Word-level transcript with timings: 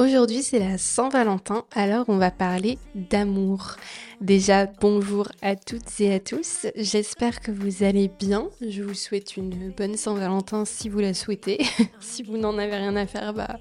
Aujourd'hui, 0.00 0.42
c'est 0.42 0.58
la 0.58 0.78
Saint-Valentin, 0.78 1.66
alors 1.72 2.06
on 2.08 2.16
va 2.16 2.30
parler 2.30 2.78
d'amour. 2.94 3.76
Déjà, 4.22 4.64
bonjour 4.64 5.28
à 5.42 5.56
toutes 5.56 6.00
et 6.00 6.14
à 6.14 6.18
tous. 6.18 6.66
J'espère 6.74 7.40
que 7.40 7.50
vous 7.50 7.82
allez 7.82 8.08
bien. 8.08 8.48
Je 8.66 8.82
vous 8.82 8.94
souhaite 8.94 9.36
une 9.36 9.70
bonne 9.76 9.98
Saint-Valentin 9.98 10.64
si 10.64 10.88
vous 10.88 11.00
la 11.00 11.12
souhaitez. 11.12 11.66
si 12.00 12.22
vous 12.22 12.38
n'en 12.38 12.56
avez 12.56 12.76
rien 12.76 12.96
à 12.96 13.06
faire, 13.06 13.34
bah, 13.34 13.58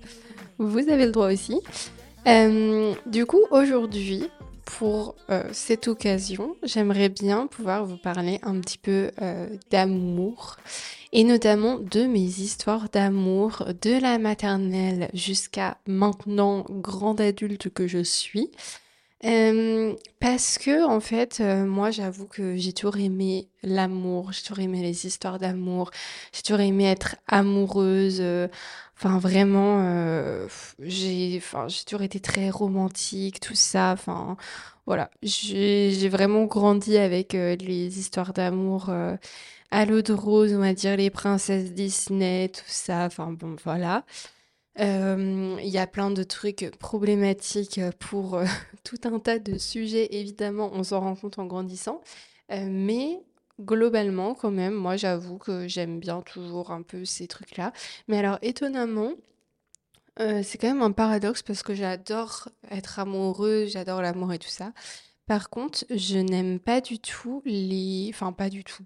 vous 0.59 0.87
avez 0.87 1.07
le 1.07 1.11
droit 1.11 1.29
aussi. 1.29 1.59
Euh, 2.25 2.93
du 3.05 3.25
coup, 3.25 3.43
aujourd'hui, 3.51 4.29
pour 4.63 5.15
euh, 5.29 5.43
cette 5.51 5.89
occasion, 5.89 6.55
j'aimerais 6.63 7.09
bien 7.09 7.47
pouvoir 7.47 7.83
vous 7.83 7.97
parler 7.97 8.39
un 8.43 8.61
petit 8.61 8.77
peu 8.77 9.11
euh, 9.21 9.49
d'amour 9.71 10.55
et 11.11 11.23
notamment 11.23 11.79
de 11.79 12.05
mes 12.05 12.19
histoires 12.19 12.89
d'amour 12.89 13.65
de 13.81 13.99
la 13.99 14.19
maternelle 14.19 15.09
jusqu'à 15.13 15.77
maintenant 15.87 16.65
grande 16.69 17.21
adulte 17.21 17.69
que 17.69 17.87
je 17.87 18.03
suis. 18.03 18.51
Euh, 19.25 19.95
parce 20.21 20.57
que 20.57 20.85
en 20.85 21.01
fait, 21.01 21.41
moi 21.41 21.91
j'avoue 21.91 22.25
que 22.25 22.55
j'ai 22.55 22.71
toujours 22.71 22.97
aimé 22.97 23.49
l'amour, 23.63 24.31
j'ai 24.31 24.43
toujours 24.43 24.59
aimé 24.59 24.81
les 24.81 25.05
histoires 25.05 25.39
d'amour, 25.39 25.91
j'ai 26.31 26.41
toujours 26.41 26.61
aimé 26.61 26.85
être 26.85 27.17
amoureuse. 27.27 28.23
Enfin, 29.01 29.17
vraiment, 29.17 29.79
euh, 29.81 30.45
j'ai 30.79 31.41
toujours 31.85 32.01
été 32.01 32.19
très 32.19 32.49
romantique, 32.49 33.39
tout 33.39 33.55
ça. 33.55 33.91
Enfin, 33.93 34.35
voilà. 34.85 35.09
J'ai 35.23 36.09
vraiment 36.09 36.43
grandi 36.43 36.97
avec 36.97 37.33
euh, 37.33 37.55
les 37.55 37.97
histoires 37.97 38.33
d'amour 38.33 38.89
euh, 38.89 39.15
à 39.71 39.85
l'eau 39.85 40.01
de 40.01 40.13
rose, 40.13 40.53
on 40.53 40.59
va 40.59 40.73
dire, 40.73 40.97
les 40.97 41.09
princesses 41.09 41.73
Disney, 41.73 42.49
tout 42.49 42.61
ça. 42.67 43.05
Enfin, 43.05 43.31
bon, 43.31 43.55
voilà. 43.63 44.05
Il 44.77 45.59
y 45.67 45.77
a 45.77 45.87
plein 45.87 46.09
de 46.11 46.23
trucs 46.23 46.71
problématiques 46.79 47.81
pour 47.99 48.39
tout 48.83 48.97
un 49.03 49.19
tas 49.19 49.39
de 49.39 49.57
sujets, 49.57 50.07
évidemment, 50.15 50.71
on 50.73 50.83
s'en 50.83 51.01
rend 51.01 51.15
compte 51.15 51.39
en 51.39 51.45
grandissant. 51.45 52.01
mais 52.49 53.19
globalement, 53.59 54.35
quand 54.35 54.51
même, 54.51 54.73
moi, 54.73 54.95
j'avoue 54.97 55.37
que 55.37 55.67
j'aime 55.67 55.99
bien 55.99 56.21
toujours 56.21 56.71
un 56.71 56.81
peu 56.81 57.05
ces 57.05 57.27
trucs-là. 57.27 57.73
Mais 58.07 58.17
alors, 58.17 58.39
étonnamment, 58.41 59.13
euh, 60.19 60.41
c'est 60.43 60.57
quand 60.57 60.67
même 60.67 60.81
un 60.81 60.91
paradoxe 60.91 61.43
parce 61.43 61.63
que 61.63 61.73
j'adore 61.73 62.49
être 62.71 62.99
amoureuse, 62.99 63.71
j'adore 63.71 64.01
l'amour 64.01 64.33
et 64.33 64.39
tout 64.39 64.49
ça. 64.49 64.73
Par 65.27 65.49
contre, 65.49 65.85
je 65.89 66.17
n'aime 66.17 66.59
pas 66.59 66.81
du 66.81 66.99
tout 66.99 67.41
les... 67.45 68.09
Enfin, 68.13 68.33
pas 68.33 68.49
du 68.49 68.63
tout. 68.63 68.83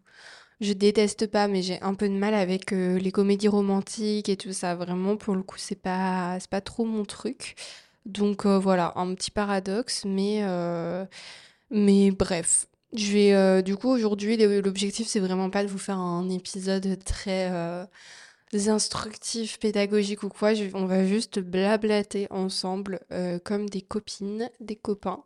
Je 0.63 0.73
déteste 0.73 1.27
pas, 1.27 1.47
mais 1.47 1.61
j'ai 1.61 1.79
un 1.81 1.93
peu 1.93 2.09
de 2.09 2.13
mal 2.15 2.33
avec 2.33 2.73
euh, 2.73 2.97
les 2.97 3.11
comédies 3.11 3.47
romantiques 3.47 4.29
et 4.29 4.37
tout 4.37 4.53
ça. 4.53 4.75
Vraiment, 4.75 5.17
pour 5.17 5.35
le 5.35 5.43
coup, 5.43 5.57
c'est 5.59 5.75
pas, 5.75 6.37
pas 6.49 6.61
trop 6.61 6.85
mon 6.85 7.05
truc. 7.05 7.55
Donc 8.05 8.45
euh, 8.45 8.59
voilà, 8.59 8.93
un 8.95 9.13
petit 9.15 9.31
paradoxe, 9.31 10.05
mais, 10.05 10.41
mais 11.69 12.11
bref. 12.11 12.67
Je 12.93 13.11
vais, 13.11 13.33
euh, 13.33 13.61
du 13.63 13.75
coup, 13.75 13.89
aujourd'hui, 13.89 14.37
l'objectif, 14.37 15.07
c'est 15.07 15.19
vraiment 15.19 15.49
pas 15.49 15.63
de 15.63 15.69
vous 15.69 15.79
faire 15.79 15.97
un 15.97 16.29
épisode 16.29 17.03
très 17.03 17.49
euh, 17.51 17.85
instructif, 18.53 19.59
pédagogique 19.59 20.21
ou 20.21 20.29
quoi. 20.29 20.51
on 20.75 20.85
va 20.85 21.05
juste 21.05 21.39
blablater 21.39 22.27
ensemble 22.29 22.99
euh, 23.11 23.39
comme 23.43 23.67
des 23.67 23.81
copines, 23.81 24.49
des 24.59 24.75
copains. 24.75 25.23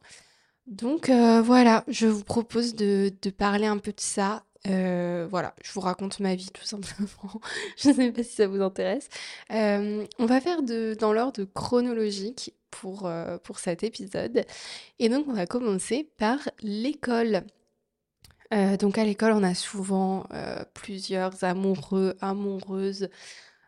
Donc 0.67 1.09
voilà, 1.09 1.85
je 1.87 2.07
vous 2.07 2.23
propose 2.25 2.75
de, 2.75 3.13
de 3.21 3.29
parler 3.29 3.67
un 3.67 3.77
peu 3.77 3.91
de 3.91 4.01
ça. 4.01 4.43
Voilà, 4.65 5.53
je 5.63 5.71
vous 5.73 5.81
raconte 5.81 6.19
ma 6.19 6.35
vie 6.35 6.49
tout 6.53 6.65
simplement. 6.65 7.07
je 7.77 7.89
ne 7.89 7.93
sais 7.93 8.11
pas 8.11 8.23
si 8.23 8.35
ça 8.35 8.47
vous 8.47 8.61
intéresse. 8.61 9.09
on 9.49 10.25
va 10.25 10.41
faire 10.41 10.61
dans 10.63 11.13
l'ordre 11.13 11.43
chronologique 11.45 12.53
pour, 12.71 13.09
pour 13.43 13.59
cet 13.59 13.83
épisode. 13.83 14.43
Et 14.99 15.09
donc, 15.09 15.27
on 15.27 15.33
va 15.33 15.45
commencer 15.45 16.09
par 16.17 16.39
l'école. 16.61 17.43
Euh, 18.53 18.77
donc 18.77 18.97
à 18.97 19.03
l'école, 19.03 19.33
on 19.33 19.43
a 19.43 19.53
souvent 19.53 20.25
euh, 20.33 20.63
plusieurs 20.73 21.43
amoureux, 21.43 22.15
amoureuses, 22.21 23.09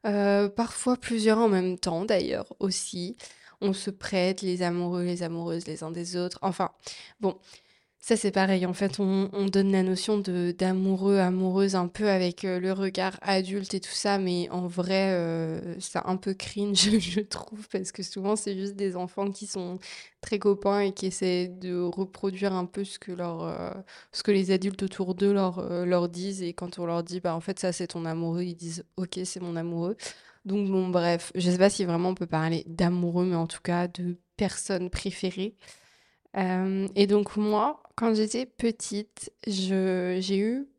euh, 0.06 0.50
parfois 0.50 0.96
plusieurs 0.98 1.38
en 1.40 1.50
même 1.50 1.78
temps 1.78 2.06
d'ailleurs 2.06 2.54
aussi. 2.60 3.18
On 3.62 3.74
se 3.74 3.90
prête 3.90 4.42
les 4.42 4.62
amoureux, 4.62 5.04
les 5.04 5.24
amoureuses 5.24 5.68
les 5.68 5.84
uns 5.84 5.92
des 5.92 6.16
autres. 6.16 6.40
Enfin, 6.42 6.72
bon, 7.20 7.38
ça, 8.02 8.16
c'est 8.16 8.32
pareil. 8.32 8.66
En 8.66 8.74
fait, 8.74 9.00
on, 9.00 9.28
donne 9.48 9.72
la 9.72 9.84
notion 9.84 10.18
de 10.18 10.52
d'amoureux, 10.58 11.18
amoureuse 11.18 11.76
un 11.76 11.88
peu 11.88 12.10
avec 12.10 12.46
euh, 12.46 12.60
le 12.60 12.72
regard 12.72 13.20
adulte 13.22 13.74
et 13.74 13.82
tout 13.82 13.92
ça, 13.92 14.18
mais 14.18 14.50
en 14.52 14.68
vrai, 14.68 15.12
euh, 15.14 15.76
c'est 15.80 16.00
un 16.06 16.16
peu 16.16 16.34
cringe, 16.34 16.98
je 17.00 17.20
trouve, 17.20 17.68
parce 17.70 17.92
que 17.92 18.02
souvent, 18.02 18.36
c'est 18.38 18.56
juste 18.58 18.76
des 18.76 18.96
enfants 18.96 19.30
qui 19.32 19.48
sont 19.48 19.80
très 20.22 20.40
copains 20.40 20.80
et 20.80 20.94
qui 20.94 21.08
essaient 21.08 21.50
de 21.50 21.78
reproduire 21.82 22.54
un 22.54 22.66
peu 22.66 22.86
ce 22.86 23.00
que, 23.00 23.12
leur, 23.12 23.44
euh, 23.44 23.72
ce 24.14 24.24
que 24.24 24.32
les 24.32 24.52
adultes 24.52 24.82
autour 24.84 25.14
d'eux 25.14 25.34
leur, 25.34 25.62
leur 25.86 26.08
disent. 26.10 26.42
Et 26.42 26.54
quand 26.54 26.80
on 26.80 26.86
leur 26.86 27.04
dit, 27.04 27.20
bah, 27.20 27.36
en 27.36 27.42
fait, 27.42 27.60
ça, 27.60 27.74
c'est 27.74 27.88
ton 27.88 28.06
amoureux, 28.06 28.44
ils 28.44 28.56
disent, 28.56 28.86
ok, 28.98 29.20
c'est 29.26 29.42
mon 29.42 29.56
amoureux. 29.58 29.98
Donc, 30.46 30.70
bon, 30.70 30.88
bref, 30.90 31.32
je 31.36 31.52
sais 31.52 31.58
pas 31.58 31.70
si 31.70 31.86
vraiment 31.86 32.10
on 32.10 32.16
peut 32.16 32.28
parler 32.28 32.64
d'amoureux, 32.68 33.26
mais 33.26 33.36
en 33.36 33.48
tout 33.48 33.62
cas 33.62 33.88
de 33.88 34.18
personnes 34.38 34.90
préférées. 34.90 35.56
et 36.96 37.08
donc, 37.08 37.36
moi, 37.38 37.84
quand 38.00 38.16
j'étais 38.16 38.46
petite, 38.46 39.30
je, 39.46 40.20
j'ai 40.22 40.38
eu 40.38 40.70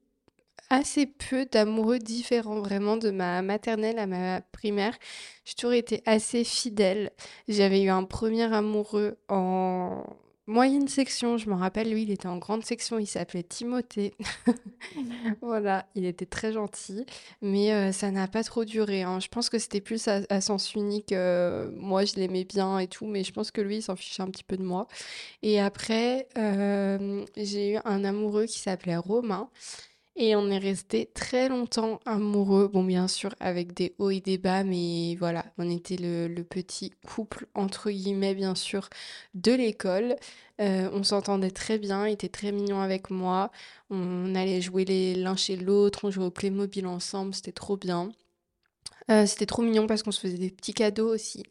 assez 0.71 1.05
peu 1.05 1.45
d'amoureux 1.45 1.99
différents, 1.99 2.61
vraiment, 2.61 2.97
de 2.97 3.11
ma 3.11 3.43
maternelle 3.43 3.99
à 3.99 4.07
ma 4.07 4.41
primaire. 4.41 4.97
J'ai 5.45 5.53
toujours 5.55 5.75
été 5.75 6.03
assez 6.07 6.45
fidèle. 6.45 7.11
J'avais 7.47 7.83
eu 7.83 7.91
un 7.91 8.05
premier 8.05 8.51
amoureux 8.55 9.19
en 9.29 10.03
moyenne 10.47 10.89
section, 10.89 11.37
je 11.39 11.49
me 11.49 11.55
rappelle, 11.55 11.91
lui, 11.91 12.03
il 12.03 12.11
était 12.11 12.27
en 12.28 12.39
grande 12.39 12.65
section, 12.65 12.99
il 12.99 13.06
s'appelait 13.06 13.43
Timothée. 13.43 14.15
voilà, 15.43 15.87
il 15.95 16.05
était 16.05 16.27
très 16.27 16.53
gentil, 16.53 17.05
mais 17.43 17.73
euh, 17.73 17.93
ça 17.93 18.11
n'a 18.11 18.27
pas 18.28 18.43
trop 18.43 18.65
duré. 18.65 19.03
hein. 19.03 19.21
Je 19.21 19.28
pense 19.28 19.49
que 19.51 19.59
c'était 19.59 19.81
plus 19.81 20.09
à, 20.09 20.41
sens 20.41 20.75
unique. 20.75 21.12
euh, 21.12 21.71
moi, 21.75 22.05
je 22.05 22.15
l'aimais 22.17 22.45
bien 22.45 22.78
et 22.78 22.89
tout, 22.89 23.06
mais 23.06 23.25
je 23.25 23.33
pense 23.33 23.51
que 23.51 23.61
lui, 23.61 23.77
il 23.78 23.83
s'en 23.83 23.97
fichait 23.97 24.23
un 24.23 24.31
petit 24.31 24.45
peu 24.45 24.56
de 24.56 24.65
moi. 24.65 24.87
Et 25.43 25.61
après, 25.61 26.28
euh, 26.39 27.25
j'ai 27.37 27.75
eu 27.75 27.78
un 27.84 28.05
amoureux 28.05 28.47
qui 28.47 28.59
s'appelait 28.59 28.97
Romain. 28.97 29.49
Et 30.23 30.37
on 30.37 30.51
est 30.51 30.59
resté 30.59 31.11
très 31.15 31.49
longtemps 31.49 31.99
amoureux, 32.05 32.69
bon 32.69 32.85
bien 32.85 33.09
sûr 33.09 33.35
avec 33.41 33.73
des 33.73 33.95
hauts 33.97 34.11
et 34.11 34.21
des 34.21 34.37
bas, 34.37 34.65
mais 34.65 35.17
voilà, 35.19 35.47
on 35.57 35.71
était 35.71 35.97
le, 35.97 36.43
petit 36.43 36.91
couple 37.07 37.47
entre 37.55 37.91
guillemets 37.91 38.35
bien 38.35 38.55
sûr 38.55 38.91
de 39.33 39.53
l'école. 39.53 40.17
Euh, 40.61 40.91
on 40.93 41.05
s'entendait 41.05 41.51
très 41.51 41.79
bien, 41.79 42.07
il 42.07 42.13
était 42.13 42.29
très 42.29 42.53
mignon 42.53 42.83
avec 42.83 43.09
moi. 43.09 43.51
On 43.89 44.35
allait 44.35 44.61
jouer 44.61 44.85
l'un 45.15 45.37
chez 45.37 45.57
l'autre, 45.57 46.01
on 46.05 46.11
jouait 46.11 46.27
au 46.27 46.31
Playmobil 46.31 46.87
ensemble, 46.87 47.35
c'était 47.35 47.53
trop 47.53 47.79
bien. 47.79 48.11
Euh, 49.11 49.25
c'était 49.25 49.47
trop 49.47 49.63
mignon 49.63 49.87
parce 49.87 50.03
qu'on 50.03 50.13
se 50.13 50.21
faisait 50.21 50.37
des 50.37 50.51
petits 50.51 50.75
cadeaux 50.75 51.15
aussi 51.15 51.45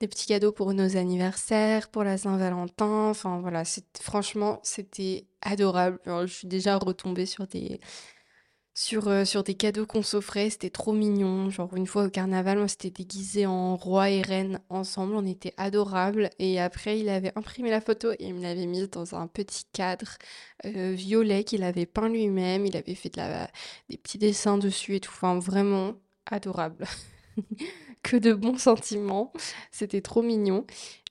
des 0.00 0.08
petits 0.08 0.26
cadeaux 0.26 0.52
pour 0.52 0.72
nos 0.74 0.96
anniversaires, 0.96 1.88
pour 1.88 2.04
la 2.04 2.18
Saint-Valentin. 2.18 3.10
Enfin 3.10 3.40
voilà, 3.40 3.62
franchement, 4.00 4.60
c'était 4.62 5.26
adorable. 5.42 5.98
je 6.06 6.26
suis 6.26 6.48
déjà 6.48 6.76
retombée 6.76 7.26
sur 7.26 7.46
des, 7.46 7.80
sur, 8.78 9.08
euh, 9.08 9.24
sur 9.24 9.42
des 9.42 9.54
cadeaux 9.54 9.86
qu'on 9.86 10.02
s'offrait. 10.02 10.50
C'était 10.50 10.70
trop 10.70 10.92
mignon. 10.92 11.50
Genre, 11.50 11.74
une 11.74 11.86
fois 11.86 12.04
au 12.04 12.10
carnaval, 12.10 12.58
on 12.58 12.68
s'était 12.68 12.90
déguisé 12.90 13.44
en 13.44 13.76
roi 13.76 14.10
et 14.10 14.22
reine 14.22 14.60
ensemble. 14.68 15.16
On 15.16 15.26
était 15.26 15.52
adorables. 15.56 16.30
Et 16.38 16.60
après, 16.60 17.00
il 17.00 17.08
avait 17.08 17.32
imprimé 17.34 17.70
la 17.70 17.80
photo 17.80 18.12
et 18.12 18.16
il 18.20 18.34
me 18.34 18.42
l'avait 18.42 18.66
mise 18.66 18.88
dans 18.88 19.16
un 19.16 19.26
petit 19.26 19.64
cadre 19.72 20.16
euh, 20.64 20.92
violet 20.92 21.42
qu'il 21.42 21.64
avait 21.64 21.86
peint 21.86 22.08
lui-même. 22.08 22.66
Il 22.66 22.76
avait 22.76 22.94
fait 22.94 23.10
des 23.88 23.96
petits 23.98 24.18
dessins 24.18 24.58
dessus 24.58 24.94
et 24.96 25.00
tout. 25.00 25.12
Vraiment 25.40 25.94
adorable. 26.26 26.86
que 28.02 28.16
de 28.16 28.32
bons 28.32 28.58
sentiments. 28.58 29.32
C'était 29.70 30.00
trop 30.00 30.22
mignon. 30.22 30.66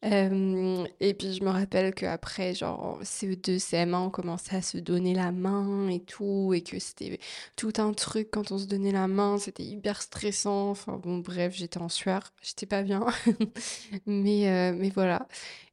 Euh, 0.06 0.86
et 1.00 1.14
puis 1.14 1.34
je 1.34 1.44
me 1.44 1.50
rappelle 1.50 1.94
qu'après, 1.94 2.54
genre 2.54 3.00
CE2, 3.02 3.58
CM1, 3.60 3.96
on 3.96 4.10
commençait 4.10 4.56
à 4.56 4.62
se 4.62 4.78
donner 4.78 5.14
la 5.16 5.32
main 5.32 5.90
et 5.90 6.00
tout, 6.00 6.54
et 6.54 6.62
que 6.62 6.78
c'était 6.80 7.20
tout 7.56 7.74
un 7.78 7.94
truc 7.94 8.30
quand 8.32 8.52
on 8.52 8.58
se 8.58 8.66
donnait 8.66 8.92
la 8.92 9.08
main, 9.08 9.38
c'était 9.38 9.64
hyper 9.64 10.02
stressant. 10.02 10.70
Enfin 10.70 11.00
bon, 11.02 11.20
bref, 11.20 11.54
j'étais 11.56 11.80
en 11.80 11.90
sueur, 11.90 12.34
j'étais 12.42 12.66
pas 12.68 12.84
bien. 12.84 13.06
mais, 14.06 14.50
euh, 14.50 14.74
mais 14.78 14.90
voilà. 14.90 15.28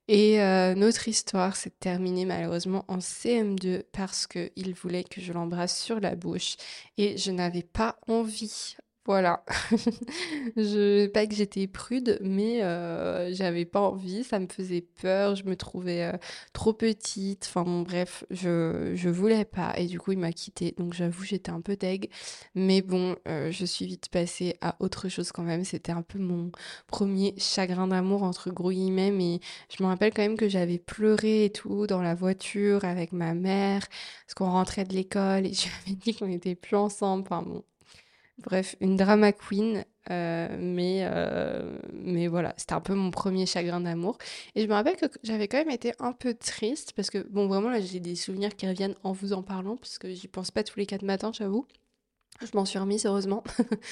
Et 0.07 0.41
euh, 0.43 0.75
notre 0.75 1.09
histoire 1.09 1.57
s'est 1.57 1.71
terminée 1.71 2.27
malheureusement 2.27 2.85
en 2.89 2.99
CM2 2.99 3.85
parce 3.93 4.27
qu'il 4.27 4.75
voulait 4.75 5.05
que 5.05 5.23
je 5.23 5.33
l'embrasse 5.33 5.81
sur 5.81 5.99
la 5.99 6.15
bouche 6.15 6.57
et 6.99 7.17
je 7.17 7.31
n'avais 7.31 7.63
pas 7.63 7.99
envie 8.07 8.77
Voilà. 9.07 9.45
Je 10.57 11.07
pas 11.09 11.27
que 11.27 11.35
j'étais 11.35 11.67
prude, 11.67 12.19
mais 12.23 12.61
heu, 12.63 13.29
j'avais 13.35 13.67
pas 13.67 13.81
envie, 13.81 14.25
ça 14.25 14.39
me 14.39 14.47
faisait 14.47 14.81
peur, 15.03 15.37
je 15.37 15.45
me 15.45 15.57
trouvais, 15.57 16.11
heu, 16.15 16.19
trop 16.55 16.73
petite, 16.73 17.45
enfin 17.47 17.65
bon 17.65 17.83
bref, 17.83 18.25
je 18.31 18.93
je 18.95 19.09
voulais 19.11 19.45
pas 19.45 19.75
et 19.79 19.87
du 19.87 19.99
coup 19.99 20.13
il 20.13 20.19
m'a 20.19 20.33
quittée 20.33 20.73
donc 20.79 20.95
j'avoue 20.95 21.23
j'étais 21.25 21.51
un 21.51 21.61
peu 21.61 21.77
deg. 21.77 22.09
Mais 22.55 22.81
bon, 22.81 23.17
heu, 23.29 23.51
je 23.51 23.65
suis 23.67 23.85
vite 23.87 24.09
passée 24.09 24.57
à 24.63 24.77
autre 24.81 25.09
chose 25.11 25.33
quand 25.33 25.43
même. 25.43 25.65
C'était 25.65 25.93
un 25.93 26.03
peu 26.03 26.19
mon 26.19 26.51
premier 26.87 27.35
«chagrin 27.39 27.89
d'amour» 27.89 28.23
entre 28.23 28.51
gros 28.51 28.71
guillemets, 28.73 29.11
mais 29.11 29.41
je 29.77 29.83
me 29.83 29.89
rappelle 29.89 30.13
quand 30.15 30.23
même 30.23 30.37
que 30.39 30.49
j'avais 30.49 30.79
pleuré 30.79 31.45
et 31.47 31.51
tout 31.53 31.87
dans 31.87 32.01
la 32.03 32.15
voiture 32.15 32.85
avec 32.85 33.13
ma 33.13 33.35
mère, 33.35 33.87
parce 34.27 34.35
qu'on 34.35 34.51
rentrait 34.51 34.85
de 34.85 34.95
l'école 34.95 35.45
et 35.47 35.53
je 35.55 35.65
lui 35.67 35.71
avais 35.87 35.97
dit 35.97 36.15
qu'on 36.15 36.29
n'était 36.29 36.55
plus 36.55 36.77
ensemble, 36.77 37.25
enfin 37.25 37.43
bon. 37.43 37.63
Bref, 38.39 38.75
une 38.81 38.97
drama 38.97 39.33
queen, 39.33 39.85
euh, 40.11 40.57
mais, 40.59 41.03
euh, 41.05 41.79
mais 41.93 42.27
voilà, 42.27 42.53
c'était 42.57 42.73
un 42.73 42.81
peu 42.81 42.95
mon 42.95 43.11
premier 43.13 43.47
chagrin 43.47 43.81
d'amour. 43.81 44.19
Et 44.57 44.63
je 44.63 44.67
me 44.67 44.73
rappelle 44.75 44.97
que 44.97 45.07
j'avais 45.23 45.47
quand 45.47 45.59
même 45.59 45.71
été 45.71 45.93
un 46.01 46.13
peu 46.13 46.35
triste, 46.35 46.93
parce 46.95 47.11
que, 47.11 47.19
bon, 47.31 47.47
vraiment, 47.47 47.71
là, 47.71 47.81
j'ai 47.81 48.01
des 48.01 48.17
souvenirs 48.17 48.57
qui 48.57 48.67
reviennent 48.67 48.97
en 49.05 49.13
vous 49.13 49.33
en 49.33 49.43
parlant, 49.43 49.77
parce 49.77 49.99
que 49.99 50.13
j'y 50.13 50.27
pense 50.27 50.51
pas 50.51 50.65
tous 50.65 50.79
les 50.81 50.87
quatre 50.87 51.05
matins, 51.05 51.31
j'avoue. 51.33 51.67
Je 52.43 52.51
m'en 52.55 52.65
suis 52.65 52.79
remise, 52.79 53.07
heureusement. 53.07 53.45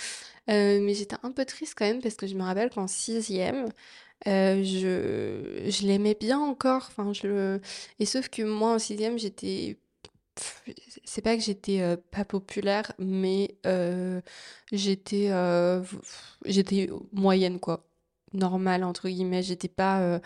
Euh, 0.51 0.81
mais 0.83 0.95
j'étais 0.95 1.15
un 1.23 1.31
peu 1.31 1.45
triste 1.45 1.75
quand 1.79 1.85
même, 1.85 2.03
parce 2.03 2.17
que 2.17 2.27
je 2.27 2.35
me 2.35 2.43
rappelle 2.43 2.69
qu'en 2.71 2.89
sixième, 2.89 3.69
je, 4.27 5.63
je 5.69 5.87
l'aimais 5.87 6.17
bien 6.19 6.41
encore. 6.41 6.91
Je. 7.13 7.61
Et 8.01 8.07
sauf 8.07 8.29
que 8.29 8.43
moi, 8.43 8.75
en 8.75 8.79
sixième, 8.81 9.21
j'étais 9.21 9.79
c'est 11.05 11.23
pas 11.23 11.37
que 11.37 11.43
j'étais, 11.43 11.97
pas 12.11 12.25
populaire, 12.25 12.93
mais, 12.99 13.57
j'étais, 14.73 15.31
moyenne 17.13 17.61
quoi. 17.61 17.85
«Normale» 18.35 18.83
entre 18.83 19.11
guillemets. 19.11 19.43
J'étais 19.43 19.69
pas, 19.69 20.21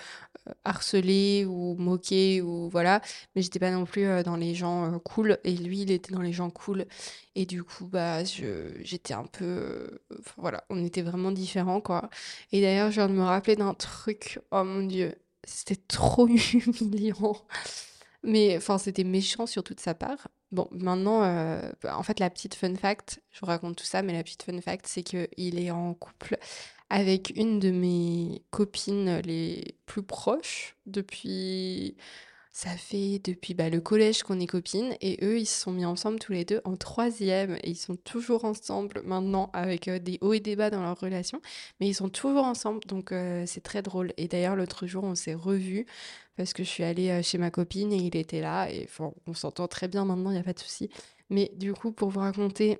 harcelée 0.65 1.45
ou 1.45 1.75
moquée 1.77 2.41
ou 2.43 2.69
voilà, 2.69 3.01
mais 3.35 3.43
j'étais 3.43 3.59
pas 3.59 3.71
non 3.71 3.85
plus, 3.85 4.07
dans 4.25 4.37
les 4.37 4.55
gens, 4.55 4.99
cool 5.01 5.39
et 5.45 5.53
lui, 5.57 5.83
il 5.83 5.91
était 5.91 6.13
dans 6.13 6.23
les 6.23 6.33
gens 6.33 6.51
cool 6.51 6.87
et 7.35 7.47
du 7.47 7.65
coup, 7.65 7.87
bah, 7.87 8.25
j'étais 8.25 9.15
un 9.15 9.27
peu, 9.27 10.01
voilà, 10.37 10.65
on 10.71 10.85
était 10.85 11.03
vraiment 11.03 11.33
différents 11.33 11.81
quoi 11.81 12.09
et 12.53 12.61
d'ailleurs, 12.61 12.91
je 12.91 12.97
viens 12.97 13.09
de 13.09 13.15
me 13.15 13.23
rappeler 13.23 13.57
d'un 13.57 13.75
truc, 13.75 14.41
oh 14.51 14.65
mon 14.65 14.83
Dieu, 14.87 15.15
c'était 15.45 15.77
trop 15.77 16.29
humiliant. 16.29 17.37
Mais 18.27 18.57
enfin, 18.57 18.77
c'était 18.77 19.05
méchant 19.05 19.47
surtout 19.47 19.75
de 19.75 19.81
sa 19.81 19.95
part. 19.95 20.29
Bon, 20.53 20.69
maintenant, 20.73 21.23
euh, 21.25 21.71
bah, 21.83 21.97
en 21.97 22.03
fait, 22.03 22.21
la 22.21 22.29
petite 22.29 22.55
fun 22.55 22.75
fact, 22.75 23.21
je 23.31 23.41
vous 23.41 23.47
raconte 23.47 23.77
tout 23.77 23.85
ça, 23.85 24.03
mais 24.03 24.13
la 24.13 24.23
petite 24.23 24.43
fun 24.43 24.61
fact, 24.61 24.87
c'est 24.87 25.03
qu'il 25.03 25.59
est 25.59 25.71
en 25.71 25.95
couple 25.95 26.37
avec 26.91 27.33
une 27.37 27.59
de 27.59 27.71
mes 27.71 28.43
copines 28.51 29.19
les 29.25 29.77
plus 29.87 30.03
proches 30.03 30.77
depuis 30.87 31.97
ça 32.57 32.71
fait 32.71 33.21
depuis 33.23 33.53
bah, 33.53 33.69
le 33.69 33.83
collège 33.83 34.23
qu'on 34.23 34.41
est 34.41 34.47
copines. 34.47 34.97
Et 35.03 35.19
eux, 35.23 35.39
ils 35.39 35.45
se 35.45 35.61
sont 35.61 35.73
mis 35.73 35.85
ensemble 35.85 36.19
tous 36.19 36.33
les 36.33 36.47
deux 36.47 36.63
en 36.65 36.75
troisième. 36.75 37.57
Et 37.57 37.69
ils 37.69 37.77
sont 37.77 37.97
toujours 37.97 38.47
ensemble 38.47 39.03
maintenant 39.05 39.51
avec 39.53 39.89
euh, 39.89 39.99
des 39.99 40.17
hauts 40.23 40.33
et 40.33 40.41
des 40.41 40.57
bas 40.57 40.71
dans 40.71 40.81
leur 40.81 40.99
relation, 40.99 41.43
mais 41.81 41.89
ils 41.89 41.95
sont 41.95 42.09
toujours 42.09 42.45
ensemble. 42.45 42.81
Donc 42.87 43.13
euh, 43.13 43.45
c'est 43.47 43.61
très 43.61 43.83
drôle. 43.83 44.15
Et 44.17 44.27
d'ailleurs, 44.27 44.57
l'autre 44.57 44.87
jour, 44.87 45.05
on 45.05 45.15
s'est 45.15 45.35
revus 45.35 45.85
parce 46.37 46.53
que 46.53 46.65
je 46.65 46.69
suis 46.69 46.85
allée 46.85 47.11
euh, 47.11 47.23
chez 47.23 47.39
ma 47.39 47.51
copine 47.51 47.93
et 47.93 47.97
il 47.97 48.17
était 48.17 48.41
là 48.41 48.71
et 48.71 48.89
on 49.27 49.35
s'entend 49.35 49.69
très 49.69 49.89
bien 49.89 50.05
maintenant, 50.05 50.31
il 50.31 50.35
n'y 50.35 50.41
a 50.41 50.45
pas 50.45 50.53
de 50.53 50.59
souci. 50.59 50.91
Mais 51.31 51.51
du 51.57 51.73
coup, 51.73 51.93
pour 51.93 52.11
vous 52.11 52.21
raconter 52.21 52.79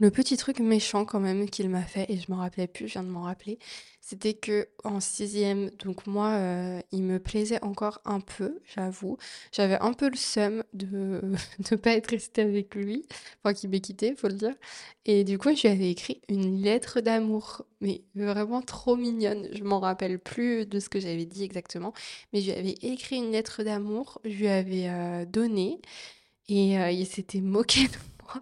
le 0.00 0.10
petit 0.10 0.36
truc 0.36 0.60
méchant 0.60 1.04
quand 1.04 1.20
même 1.20 1.48
qu'il 1.50 1.68
m'a 1.68 1.82
fait, 1.82 2.06
et 2.10 2.18
je 2.18 2.30
m'en 2.30 2.38
rappelais 2.38 2.66
plus, 2.66 2.88
je 2.88 2.92
viens 2.94 3.02
de 3.02 3.08
m'en 3.08 3.22
rappeler, 3.22 3.58
c'était 4.00 4.32
que 4.32 4.68
en 4.84 5.00
sixième, 5.00 5.68
donc 5.84 6.06
moi, 6.06 6.30
euh, 6.30 6.80
il 6.92 7.02
me 7.02 7.18
plaisait 7.18 7.62
encore 7.62 8.00
un 8.06 8.20
peu, 8.20 8.58
j'avoue. 8.74 9.18
J'avais 9.52 9.78
un 9.80 9.92
peu 9.92 10.08
le 10.08 10.16
seum 10.16 10.64
de 10.72 11.20
ne 11.70 11.76
pas 11.76 11.90
être 11.92 12.06
restée 12.06 12.40
avec 12.40 12.74
lui, 12.74 13.04
enfin 13.44 13.52
qu'il 13.52 13.68
m'ait 13.68 13.80
quitté, 13.80 14.14
faut 14.16 14.28
le 14.28 14.34
dire. 14.34 14.54
Et 15.04 15.24
du 15.24 15.36
coup, 15.36 15.54
je 15.54 15.60
lui 15.62 15.68
avais 15.68 15.90
écrit 15.90 16.22
une 16.30 16.62
lettre 16.62 17.00
d'amour, 17.02 17.66
mais 17.82 18.02
vraiment 18.14 18.62
trop 18.62 18.96
mignonne. 18.96 19.46
Je 19.52 19.62
m'en 19.62 19.78
rappelle 19.80 20.18
plus 20.18 20.64
de 20.64 20.80
ce 20.80 20.88
que 20.88 21.00
j'avais 21.00 21.26
dit 21.26 21.44
exactement, 21.44 21.92
mais 22.32 22.40
je 22.40 22.46
lui 22.50 22.58
avais 22.58 22.74
écrit 22.80 23.16
une 23.16 23.32
lettre 23.32 23.62
d'amour, 23.62 24.20
je 24.24 24.30
lui 24.30 24.48
avais 24.48 24.88
euh, 24.88 25.26
donné, 25.26 25.82
et 26.48 26.78
euh, 26.78 26.90
il 26.90 27.06
s'était 27.06 27.42
moqué 27.42 27.88
de 27.88 27.96
moi. 28.24 28.40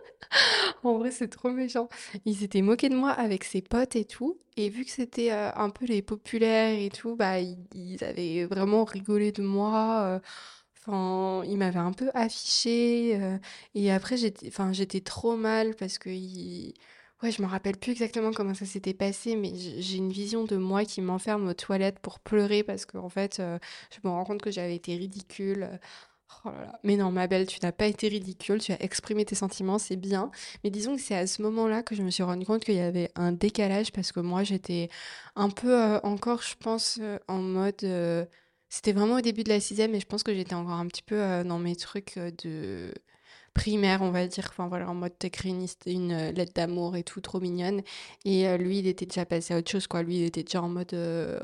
En 0.82 0.98
vrai, 0.98 1.10
c'est 1.10 1.28
trop 1.28 1.50
méchant. 1.50 1.88
Il 2.24 2.36
s'était 2.36 2.62
moqué 2.62 2.88
de 2.88 2.96
moi 2.96 3.10
avec 3.10 3.44
ses 3.44 3.62
potes 3.62 3.96
et 3.96 4.04
tout. 4.04 4.38
Et 4.56 4.68
vu 4.70 4.84
que 4.84 4.90
c'était 4.90 5.32
euh, 5.32 5.50
un 5.54 5.70
peu 5.70 5.84
les 5.86 6.02
populaires 6.02 6.78
et 6.78 6.90
tout, 6.90 7.16
bah, 7.16 7.40
ils, 7.40 8.02
avaient 8.04 8.44
vraiment 8.46 8.84
rigolé 8.84 9.32
de 9.32 9.42
moi. 9.42 10.02
euh, 10.04 10.20
Enfin, 10.88 11.42
il 11.46 11.56
m'avait 11.58 11.78
un 11.78 11.92
peu 11.92 12.10
affiché. 12.14 13.16
euh, 13.20 13.38
et 13.74 13.90
après, 13.92 14.16
j'étais, 14.16 15.00
trop 15.00 15.36
mal 15.36 15.74
parce 15.76 15.98
que 15.98 16.10
il... 16.10 16.74
Ouais, 17.22 17.30
je 17.30 17.40
me 17.42 17.46
rappelle 17.46 17.78
plus 17.78 17.92
exactement 17.92 18.30
comment 18.30 18.52
ça 18.54 18.66
s'était 18.66 18.92
passé, 18.94 19.36
mais 19.36 19.52
j'ai 19.54 19.96
une 19.96 20.12
vision 20.12 20.44
de 20.44 20.56
moi 20.56 20.84
qui 20.84 21.00
m'enferme 21.00 21.48
aux 21.48 21.54
toilettes 21.54 21.98
pour 22.00 22.20
pleurer 22.20 22.62
parce 22.62 22.84
qu'en 22.84 23.08
fait, 23.08 23.40
euh, 23.40 23.58
je 23.90 24.06
me 24.06 24.10
rends 24.12 24.24
compte 24.24 24.42
que 24.42 24.50
j'avais 24.50 24.76
été 24.76 24.94
ridicule. 24.96 25.80
Oh. 26.44 26.50
Mais 26.82 26.96
non, 26.96 27.12
ma 27.12 27.26
belle, 27.26 27.46
tu 27.46 27.58
n'as 27.62 27.72
pas 27.72 27.86
été 27.86 28.08
ridicule, 28.08 28.60
tu 28.60 28.72
as 28.72 28.82
exprimé 28.82 29.24
tes 29.24 29.34
sentiments, 29.34 29.78
c'est 29.78 29.96
bien. 29.96 30.30
Mais 30.64 30.70
disons 30.70 30.96
que 30.96 31.02
c'est 31.02 31.16
à 31.16 31.26
ce 31.26 31.42
moment-là 31.42 31.82
que 31.82 31.94
je 31.94 32.02
me 32.02 32.10
suis 32.10 32.22
rendu 32.22 32.44
compte 32.46 32.64
qu'il 32.64 32.74
y 32.74 32.80
avait 32.80 33.10
un 33.14 33.32
décalage 33.32 33.92
parce 33.92 34.12
que 34.12 34.20
moi, 34.20 34.42
j'étais 34.42 34.88
un 35.36 35.50
peu 35.50 35.72
euh, 35.80 36.00
encore, 36.02 36.42
je 36.42 36.54
pense, 36.56 36.98
euh, 37.00 37.18
en 37.28 37.38
mode... 37.38 37.82
euh, 37.84 38.24
c'était 38.68 38.92
vraiment 38.92 39.16
au 39.16 39.20
début 39.20 39.44
de 39.44 39.48
la 39.48 39.60
sixième 39.60 39.94
et 39.94 40.00
je 40.00 40.06
pense 40.06 40.22
que 40.24 40.34
j'étais 40.34 40.54
encore 40.54 40.74
un 40.74 40.86
petit 40.88 41.02
peu 41.02 41.44
dans 41.44 41.58
mes 41.58 41.76
trucs 41.76 42.18
de 42.18 42.92
primaire, 43.54 44.02
on 44.02 44.10
va 44.10 44.26
dire. 44.26 44.48
Enfin 44.50 44.66
voilà, 44.68 44.90
en 44.90 44.94
mode 44.94 45.16
t'écris 45.18 45.50
une, 45.50 45.66
une, 45.86 46.30
lettre 46.30 46.52
d'amour 46.54 46.96
et 46.96 47.04
tout, 47.04 47.20
trop 47.20 47.40
mignonne. 47.40 47.82
Et 48.24 48.58
lui, 48.58 48.80
il 48.80 48.88
était 48.88 49.06
déjà 49.06 49.24
passé 49.24 49.54
à 49.54 49.58
autre 49.58 49.70
chose, 49.70 49.86
quoi. 49.86 50.02
Lui, 50.02 50.16
il 50.16 50.24
était 50.24 50.42
déjà 50.42 50.62
en 50.62 50.68
mode, 50.68 50.96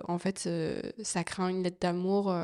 en 0.09 0.19
fait, 0.19 0.45
euh, 0.47 0.81
ça 1.03 1.23
craint 1.23 1.49
une 1.49 1.63
lettre 1.63 1.79
d'amour. 1.81 2.35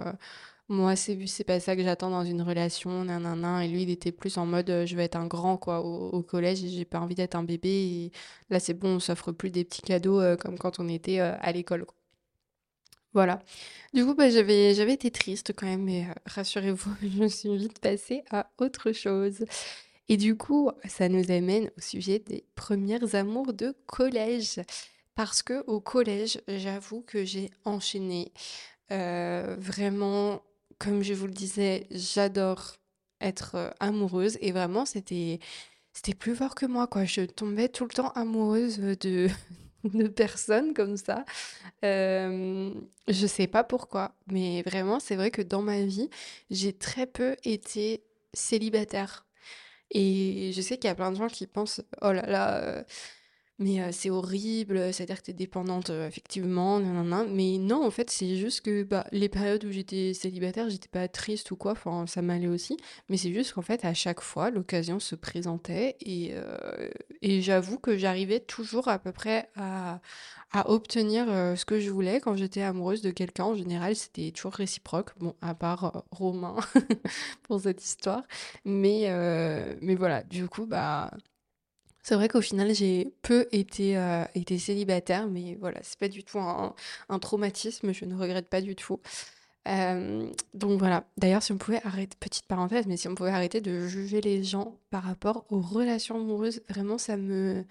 Moi, 0.69 0.97
c'est 0.97 1.27
c'est 1.27 1.45
pas 1.45 1.61
ça 1.61 1.77
que 1.77 1.83
j'attends 1.83 2.11
dans 2.11 2.25
une 2.25 2.43
relation, 2.43 3.05
nanana. 3.05 3.65
Et 3.65 3.69
lui, 3.69 3.83
il 3.85 3.91
était 3.91 4.13
plus 4.13 4.37
en 4.37 4.45
mode, 4.45 4.69
euh, 4.69 4.87
je 4.87 4.97
vais 4.97 5.05
être 5.05 5.17
un 5.17 5.27
grand, 5.27 5.57
quoi, 5.57 5.81
au, 5.81 6.11
au 6.11 6.23
collège, 6.23 6.59
j'ai 6.59 6.85
pas 6.85 7.01
envie 7.01 7.15
d'être 7.15 7.37
un 7.37 7.43
bébé. 7.43 7.69
Et 7.71 8.13
là, 8.51 8.61
c'est 8.61 8.75
bon, 8.75 8.97
on 8.97 9.01
s'offre 9.01 9.33
plus 9.33 9.51
des 9.51 9.65
petits 9.65 9.81
cadeaux 9.83 10.21
euh, 10.21 10.37
comme 10.37 10.59
quand 10.59 10.79
on 10.79 10.89
était 10.89 11.21
euh, 11.21 11.35
à 11.41 11.53
l'école. 11.53 11.87
Voilà. 13.15 13.41
Du 13.95 14.05
coup, 14.05 14.15
bah, 14.15 14.29
j'avais 14.31 14.75
j'avais 14.75 14.93
été 14.95 15.11
triste 15.11 15.53
quand 15.57 15.67
même, 15.67 15.85
mais 15.85 16.07
rassurez-vous, 16.27 16.95
je 17.19 17.27
suis 17.29 17.57
vite 17.57 17.79
passée 17.81 18.23
à 18.31 18.51
autre 18.59 18.93
chose. 18.93 19.45
Et 20.09 20.17
du 20.19 20.37
coup, 20.37 20.71
ça 20.87 21.09
nous 21.09 21.31
amène 21.31 21.71
au 21.79 21.81
sujet 21.81 22.19
des 22.19 22.45
premières 22.55 23.15
amours 23.15 23.53
de 23.55 23.75
collège. 23.87 24.61
Parce 25.15 25.43
que 25.43 25.65
au 25.67 25.81
collège, 25.81 26.41
j'avoue 26.49 27.03
que 27.03 27.25
j'ai 27.25 27.51
enchaîné. 27.65 28.33
Vraiment, 28.91 30.43
comme 30.79 31.03
je 31.03 31.15
vous 31.15 31.27
le 31.27 31.33
disais, 31.33 31.87
j'adore 31.91 32.77
être 33.21 33.55
euh, 33.57 33.71
amoureuse. 33.81 34.39
Et 34.41 34.53
vraiment, 34.53 34.87
c'était 34.87 35.41
c'était 35.93 36.15
plus 36.15 36.37
fort 36.37 36.55
que 36.55 36.67
moi, 36.67 36.87
quoi. 36.87 37.05
Je 37.05 37.23
tombais 37.23 37.69
tout 37.69 37.85
le 37.85 37.91
temps 37.91 38.11
amoureuse 38.11 38.79
de, 38.79 39.29
de 39.85 40.09
personnes 40.09 40.75
comme 40.75 40.97
ça. 40.97 41.25
Euh, 41.85 42.73
je 43.09 43.27
sais 43.27 43.47
pas 43.49 43.65
pourquoi, 43.65 44.15
mais 44.31 44.63
vraiment, 44.63 45.01
c'est 45.01 45.17
vrai 45.17 45.31
que 45.31 45.43
dans 45.43 45.63
ma 45.63 45.83
vie, 45.83 46.09
j'ai 46.51 46.73
très 46.73 47.07
peu 47.07 47.37
été 47.45 48.05
célibataire. 48.33 49.27
Et 49.91 50.53
je 50.55 50.61
sais 50.61 50.77
qu'il 50.77 50.89
y 50.89 50.91
a 50.91 50.95
plein 50.95 51.11
de 51.11 51.17
gens 51.17 51.29
qui 51.29 51.47
pensent, 51.47 51.81
oh 52.03 52.13
là 52.13 52.27
là, 52.27 52.59
euh, 52.63 52.85
mais 53.61 53.83
euh, 53.83 53.89
c'est 53.91 54.09
horrible, 54.11 54.93
c'est-à-dire 54.93 55.17
que 55.19 55.27
t'es 55.27 55.33
dépendante 55.33 55.91
euh, 55.91 56.07
effectivement, 56.07 56.79
nanana. 56.79 57.25
Mais 57.25 57.59
non, 57.59 57.85
en 57.85 57.91
fait, 57.91 58.09
c'est 58.09 58.37
juste 58.37 58.61
que 58.61 58.85
bah, 58.85 59.05
les 59.11 59.29
périodes 59.29 59.65
où 59.65 59.73
j'étais 59.73 60.15
célibataire, 60.15 60.71
j'étais 60.71 60.89
pas 60.89 61.09
triste 61.09 61.51
ou 61.51 61.57
quoi, 61.57 61.75
ça 62.07 62.23
m'allait 62.23 62.47
aussi. 62.47 62.77
Mais 63.09 63.17
c'est 63.17 63.33
juste 63.33 63.53
qu'en 63.53 63.63
fait, 63.63 63.85
à 63.85 63.95
chaque 63.95 64.21
fois, 64.21 64.51
l'occasion 64.51 65.01
se 65.01 65.17
présentait 65.17 65.97
et, 66.01 66.31
euh, 66.35 66.89
et 67.21 67.43
j'avoue 67.43 67.79
que 67.81 67.97
j'arrivais 67.97 68.39
toujours 68.39 68.87
à 68.87 69.01
peu 69.01 69.11
près 69.11 69.51
à, 69.57 70.01
à 70.53 70.71
obtenir 70.71 71.27
euh, 71.29 71.57
ce 71.57 71.65
que 71.65 71.81
je 71.81 71.91
voulais 71.91 72.21
quand 72.21 72.37
j'étais 72.37 72.63
amoureuse 72.63 73.03
de 73.03 73.11
quelqu'un. 73.11 73.45
En 73.45 73.55
général, 73.57 73.97
c'était 73.97 74.31
toujours 74.31 74.53
réciproque, 74.53 75.19
bon, 75.19 75.35
à 75.43 75.55
part 75.57 76.05
Romain 76.13 76.57
pour 77.43 77.61
cette 77.61 77.83
histoire. 77.85 78.23
Mais, 78.65 79.09
mais 79.83 79.97
voilà, 79.97 80.23
du 80.23 80.49
coup, 80.49 80.67
bah. 80.67 81.11
C'est 82.09 82.15
vrai 82.15 82.29
qu'au 82.29 82.41
final, 82.41 82.75
j'ai 82.75 83.13
peu 83.21 83.47
été, 83.53 83.99
euh, 83.99 84.25
été 84.35 84.59
célibataire, 84.59 85.29
mais 85.29 85.57
voilà, 85.61 85.79
c'est 85.83 85.99
pas 85.99 86.09
du 86.09 86.25
tout 86.25 86.39
un, 86.39 86.75
traumatisme, 87.19 87.93
je 87.93 88.07
ne 88.07 88.15
regrette 88.15 88.49
pas 88.49 88.63
du 88.63 88.75
tout. 88.75 88.99
Euh, 89.69 90.27
donc 90.55 90.79
voilà, 90.79 91.05
d'ailleurs, 91.19 91.43
si 91.43 91.53
on 91.53 91.59
pouvait 91.59 91.83
arrêter, 91.85 92.17
petite 92.19 92.47
parenthèse, 92.47 92.87
mais 92.87 92.97
si 92.97 93.09
on 93.09 93.15
pouvait 93.15 93.29
arrêter 93.31 93.61
de 93.61 93.87
juger 93.87 94.23
les 94.23 94.43
gens 94.43 94.79
par 94.89 95.03
rapport 95.03 95.45
aux 95.51 95.61
relations 95.61 96.17
amoureuses, 96.17 96.63
vraiment, 96.71 96.97
ça 96.97 97.19
me, 97.19 97.67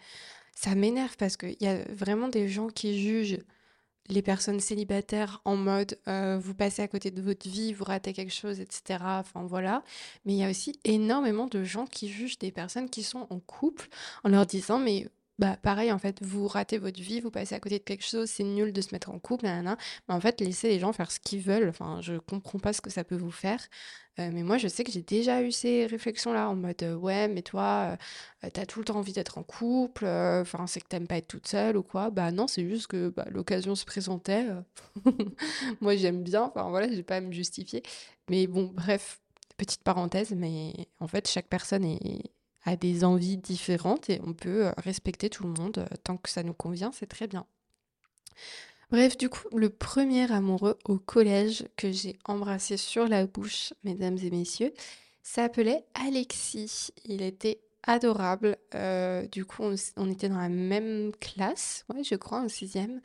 ça 0.54 0.76
m'énerve 0.76 1.18
parce 1.18 1.36
qu'il 1.36 1.58
y 1.60 1.68
a 1.68 1.84
vraiment 1.90 2.28
des 2.28 2.48
gens 2.48 2.68
qui 2.68 3.02
jugent 3.02 3.40
les 4.10 4.22
personnes 4.22 4.60
célibataires 4.60 5.42
en 5.46 5.56
mode 5.56 5.98
euh, 6.08 6.38
vous 6.38 6.54
passez 6.54 6.82
à 6.82 6.88
côté 6.88 7.12
de 7.12 7.22
votre 7.22 7.48
vie, 7.48 7.74
vous 7.74 7.84
ratez 7.84 8.14
quelque 8.14 8.34
chose, 8.34 8.60
etc. 8.60 9.00
Enfin 9.02 9.44
voilà. 9.46 9.84
Mais 10.26 10.34
il 10.34 10.40
y 10.40 10.44
a 10.44 10.50
aussi 10.50 10.80
énormément 10.84 11.48
de 11.48 11.64
gens 11.64 11.86
qui 11.86 12.10
jugent 12.10 12.40
des 12.40 12.52
personnes 12.52 12.90
qui 12.90 13.04
sont 13.04 13.28
en 13.30 13.40
couple 13.40 13.90
en 14.24 14.30
leur 14.30 14.46
disant 14.46 14.80
mais 14.80 15.08
bah 15.40 15.56
pareil 15.62 15.92
en 15.92 16.00
fait 16.00 16.18
vous 16.24 16.48
ratez 16.48 16.80
votre 16.80 17.00
vie 17.00 17.20
vous 17.20 17.30
passez 17.30 17.54
à 17.54 17.60
côté 17.60 17.78
de 17.78 17.84
quelque 17.84 18.04
chose 18.04 18.28
c'est 18.30 18.44
nul 18.44 18.74
de 18.74 18.82
se 18.82 18.90
mettre 18.92 19.12
en 19.12 19.20
couple 19.20 19.46
nanana. 19.46 19.78
mais 20.08 20.16
en 20.16 20.20
fait 20.20 20.42
laissez 20.42 20.68
les 20.68 20.80
gens 20.80 20.94
faire 20.94 21.12
ce 21.12 21.20
qu'ils 21.20 21.42
veulent. 21.42 21.70
Enfin 21.70 22.00
je 22.02 22.16
comprends 22.16 22.60
pas 22.60 22.74
ce 22.74 22.82
que 22.82 22.90
ça 22.90 23.04
peut 23.04 23.16
vous 23.16 23.32
faire. 23.32 23.60
Euh, 24.20 24.32
mais 24.34 24.42
moi 24.42 24.58
je 24.58 24.68
sais 24.68 24.84
que 24.84 24.92
j'ai 24.92 25.04
déjà 25.04 25.44
eu 25.44 25.52
ces 25.52 25.86
réflexions 25.86 26.34
là 26.34 26.50
en 26.50 26.56
mode 26.56 26.82
euh, 26.82 26.96
ouais 26.96 27.28
mais 27.28 27.44
toi 27.44 27.98
euh, 28.44 28.50
t'as 28.52 28.66
tout 28.66 28.80
le 28.80 28.86
temps 28.86 28.96
envie 28.96 29.14
d'être 29.14 29.38
en 29.38 29.44
couple 29.44 30.06
enfin 30.08 30.66
c'est 30.66 30.80
que 30.82 30.88
t'aimes 30.88 31.06
pas 31.08 31.18
être 31.18 31.28
toute 31.28 31.48
seule 31.48 31.78
ou 31.78 31.84
quoi. 31.84 32.10
Bah 32.10 32.32
non 32.32 32.48
c'est 32.48 32.68
juste 32.68 32.88
que 32.88 33.10
bah, 33.10 33.26
l'occasion 33.30 33.76
se 33.76 33.86
présentait 33.86 34.48
moi 35.82 35.96
j'aime 35.96 36.24
bien. 36.24 36.44
Enfin 36.44 36.70
voilà 36.70 36.92
j'ai 36.92 37.04
pas 37.04 37.18
à 37.18 37.22
me 37.22 37.32
justifier. 37.32 37.84
Mais 38.30 38.48
bon 38.48 38.72
bref 38.74 39.20
petite 39.58 39.84
parenthèse 39.84 40.32
mais 40.36 40.74
en 41.00 41.08
fait 41.08 41.28
chaque 41.28 41.48
personne 41.48 41.84
est 41.86 42.32
des 42.76 43.04
envies 43.04 43.38
différentes 43.38 44.10
et 44.10 44.20
on 44.26 44.34
peut 44.34 44.68
euh, 44.68 44.72
respecter 44.78 45.30
tout 45.30 45.44
le 45.44 45.50
monde 45.50 45.78
euh, 45.80 45.96
tant 46.04 46.18
que 46.18 46.30
ça 46.30 46.44
nous 46.44 46.54
convient, 46.54 46.92
c'est 46.92 47.08
très 47.08 47.28
bien. 47.28 47.46
Bref, 48.90 49.18
du 49.18 49.30
coup, 49.30 49.48
le 49.56 49.70
premier 49.70 50.32
amoureux 50.32 50.78
au 50.86 50.98
collège 50.98 51.66
que 51.76 51.92
j'ai 51.92 52.18
embrassé 52.26 52.78
sur 52.78 53.08
la 53.08 53.26
bouche, 53.26 53.74
mesdames 53.84 54.18
et 54.24 54.30
messieurs, 54.30 54.74
s'appelait 55.24 55.84
Alexis. 55.94 56.92
Il 57.04 57.22
était 57.22 57.60
adorable. 57.84 58.58
Euh, 58.76 59.28
du 59.28 59.46
coup, 59.46 59.64
on, 59.98 60.10
était 60.10 60.30
dans 60.30 60.38
la 60.38 60.50
même 60.50 61.12
classe, 61.20 61.86
ouais, 61.94 62.04
je 62.04 62.16
crois, 62.16 62.42
en 62.42 62.50
sixième. 62.50 63.02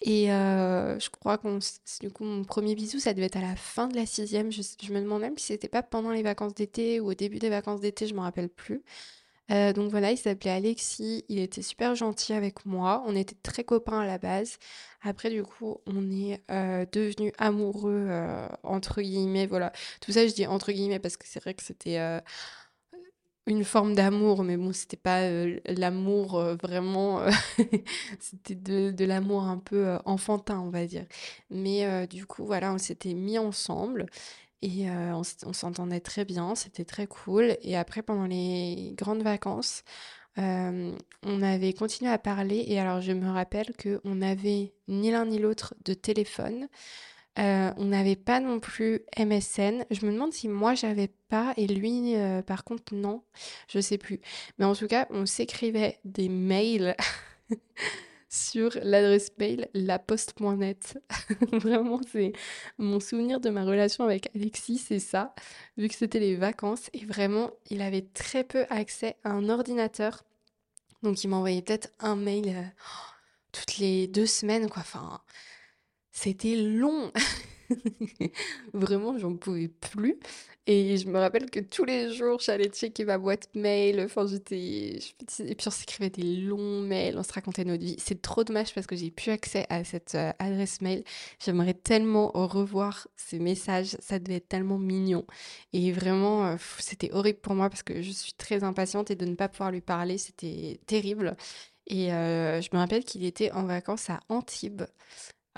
Et 0.00 0.32
euh, 0.32 0.98
je 1.00 1.10
crois 1.10 1.38
qu'on, 1.38 1.58
du 2.00 2.10
coup, 2.10 2.24
mon 2.24 2.44
premier 2.44 2.74
bisou, 2.74 3.00
ça 3.00 3.14
devait 3.14 3.26
être 3.26 3.36
à 3.36 3.40
la 3.40 3.56
fin 3.56 3.88
de 3.88 3.96
la 3.96 4.06
sixième. 4.06 4.52
Je, 4.52 4.62
me 4.92 5.00
demande 5.00 5.22
même 5.22 5.38
si 5.38 5.46
c'était 5.46 5.68
pas 5.68 5.82
pendant 5.82 6.12
les 6.12 6.22
vacances 6.22 6.54
d'été 6.54 7.00
ou 7.00 7.10
au 7.10 7.14
début 7.14 7.38
des 7.38 7.50
vacances 7.50 7.80
d'été, 7.80 8.06
je 8.06 8.14
me 8.14 8.20
rappelle 8.20 8.48
plus. 8.48 8.82
Euh, 9.50 9.72
donc 9.72 9.90
voilà, 9.90 10.12
il 10.12 10.18
s'appelait 10.18 10.50
Alexis, 10.50 11.24
il 11.28 11.38
était 11.38 11.62
super 11.62 11.94
gentil 11.94 12.34
avec 12.34 12.66
moi, 12.66 13.02
on 13.06 13.16
était 13.16 13.36
très 13.42 13.64
copains 13.64 14.00
à 14.00 14.06
la 14.06 14.18
base. 14.18 14.58
Après, 15.02 15.30
du 15.30 15.42
coup, 15.42 15.78
on 15.86 16.10
est 16.10 16.42
euh, 16.50 16.84
devenus 16.92 17.32
amoureux, 17.38 18.06
euh, 18.08 18.46
entre 18.62 19.00
guillemets, 19.00 19.46
voilà. 19.46 19.72
Tout 20.00 20.12
ça, 20.12 20.26
je 20.26 20.34
dis 20.34 20.46
entre 20.46 20.70
guillemets 20.72 20.98
parce 20.98 21.16
que 21.16 21.26
c'est 21.26 21.40
vrai 21.40 21.54
que 21.54 21.62
c'était 21.62 21.98
une 23.48 23.64
forme 23.64 23.94
d'amour, 23.94 24.44
mais 24.44 24.56
bon, 24.56 24.72
c'était 24.72 24.96
pas 24.96 25.22
euh, 25.22 25.58
l'amour 25.64 26.38
euh, 26.38 26.54
vraiment, 26.56 27.20
euh, 27.20 27.30
c'était 28.20 28.54
de, 28.54 29.04
l'amour 29.04 29.44
un 29.44 29.58
peu 29.58 29.96
enfantin, 30.04 30.60
on 30.60 30.70
va 30.70 30.86
dire. 30.86 31.06
Mais 31.50 32.06
du 32.06 32.26
coup, 32.26 32.44
voilà, 32.44 32.72
on 32.74 32.78
s'était 32.78 33.14
mis 33.14 33.38
ensemble 33.38 34.06
et 34.60 34.90
on, 34.90 35.22
on 35.46 35.52
s'entendait 35.52 36.00
très 36.00 36.24
bien, 36.24 36.54
c'était 36.54 36.84
très 36.84 37.06
cool. 37.06 37.56
Et 37.62 37.76
après, 37.76 38.02
pendant 38.02 38.26
les 38.26 38.94
grandes 38.96 39.22
vacances, 39.22 39.82
on 40.36 41.42
avait 41.42 41.72
continué 41.72 42.10
à 42.10 42.18
parler. 42.18 42.64
Et 42.68 42.78
alors, 42.78 43.00
je 43.00 43.12
me 43.12 43.30
rappelle 43.30 43.72
que 43.78 44.00
on 44.04 44.16
n'avait 44.16 44.74
ni 44.88 45.10
l'un 45.10 45.24
ni 45.24 45.38
l'autre 45.38 45.74
de 45.84 45.94
téléphone. 45.94 46.68
Euh, 47.38 47.72
on 47.76 47.86
n'avait 47.86 48.16
pas 48.16 48.40
non 48.40 48.58
plus 48.60 49.02
MSN. 49.16 49.84
Je 49.90 50.06
me 50.06 50.12
demande 50.12 50.32
si 50.32 50.48
moi 50.48 50.74
j'avais 50.74 51.10
pas 51.28 51.54
et 51.56 51.66
lui 51.66 52.16
euh, 52.16 52.42
par 52.42 52.64
contre 52.64 52.94
non, 52.94 53.22
je 53.68 53.80
sais 53.80 53.98
plus. 53.98 54.20
Mais 54.58 54.64
en 54.64 54.74
tout 54.74 54.86
cas, 54.86 55.06
on 55.10 55.26
s'écrivait 55.26 55.98
des 56.04 56.28
mails 56.28 56.96
sur 58.28 58.70
l'adresse 58.82 59.30
mail 59.38 59.68
laposte.net. 59.74 60.98
Vraiment, 61.52 62.00
c'est 62.10 62.32
mon 62.76 63.00
souvenir 63.00 63.40
de 63.40 63.50
ma 63.50 63.64
relation 63.64 64.04
avec 64.04 64.28
Alexis, 64.34 64.78
c'est 64.78 64.98
ça, 64.98 65.34
vu 65.76 65.88
que 65.88 65.94
c'était 65.94 66.20
les 66.20 66.36
vacances 66.36 66.90
et 66.92 67.04
vraiment, 67.04 67.50
il 67.70 67.82
avait 67.82 68.06
très 68.14 68.44
peu 68.44 68.66
accès 68.70 69.16
à 69.24 69.30
un 69.30 69.48
ordinateur. 69.48 70.24
Donc 71.02 71.22
il 71.22 71.28
m'envoyait 71.28 71.62
peut-être 71.62 71.90
un 72.00 72.16
mail 72.16 72.48
euh, 72.48 72.62
toutes 73.52 73.78
les 73.78 74.08
deux 74.08 74.26
semaines 74.26 74.68
quoi. 74.68 74.82
Enfin, 74.82 75.20
c'était 76.18 76.56
long. 76.56 77.12
Vraiment, 78.72 79.18
j'en 79.18 79.36
pouvais 79.36 79.68
plus. 79.68 80.18
Et 80.66 80.96
je 80.98 81.08
me 81.08 81.18
rappelle 81.18 81.48
que 81.48 81.60
tous 81.60 81.84
les 81.84 82.12
jours, 82.12 82.40
j'allais 82.40 82.68
checker 82.68 83.04
ma 83.04 83.18
boîte 83.18 83.48
mail. 83.54 84.00
Enfin, 84.00 84.26
j'étais. 84.26 84.98
Et 85.38 85.54
puis, 85.54 85.68
on 85.68 85.70
s'écrivait 85.70 86.10
des 86.10 86.36
longs 86.36 86.80
mails, 86.80 87.16
on 87.16 87.22
se 87.22 87.32
racontait 87.32 87.64
notre 87.64 87.84
vie. 87.84 87.96
C'est 87.98 88.20
trop 88.20 88.42
dommage 88.42 88.74
parce 88.74 88.86
que 88.86 88.96
j'ai 88.96 89.10
plus 89.10 89.30
accès 89.30 89.64
à 89.70 89.84
cette 89.84 90.16
euh, 90.16 90.32
adresse 90.40 90.80
mail. 90.80 91.04
J'aimerais 91.38 91.74
tellement 91.74 92.32
revoir 92.34 93.06
ces 93.16 93.38
messages. 93.38 93.96
Ça 94.00 94.18
devait 94.18 94.36
être 94.36 94.48
tellement 94.48 94.78
mignon. 94.78 95.24
Et 95.72 95.92
vraiment, 95.92 96.46
euh, 96.46 96.56
c'était 96.78 97.12
horrible 97.12 97.38
pour 97.38 97.54
moi 97.54 97.70
parce 97.70 97.84
que 97.84 98.02
je 98.02 98.10
suis 98.10 98.32
très 98.32 98.64
impatiente 98.64 99.10
et 99.10 99.16
de 99.16 99.24
ne 99.24 99.36
pas 99.36 99.48
pouvoir 99.48 99.70
lui 99.70 99.80
parler, 99.82 100.18
c'était 100.18 100.80
terrible. 100.86 101.36
Et 101.86 102.12
euh, 102.12 102.60
je 102.60 102.68
me 102.72 102.78
rappelle 102.78 103.04
qu'il 103.04 103.24
était 103.24 103.50
en 103.52 103.64
vacances 103.64 104.10
à 104.10 104.20
Antibes 104.28 104.82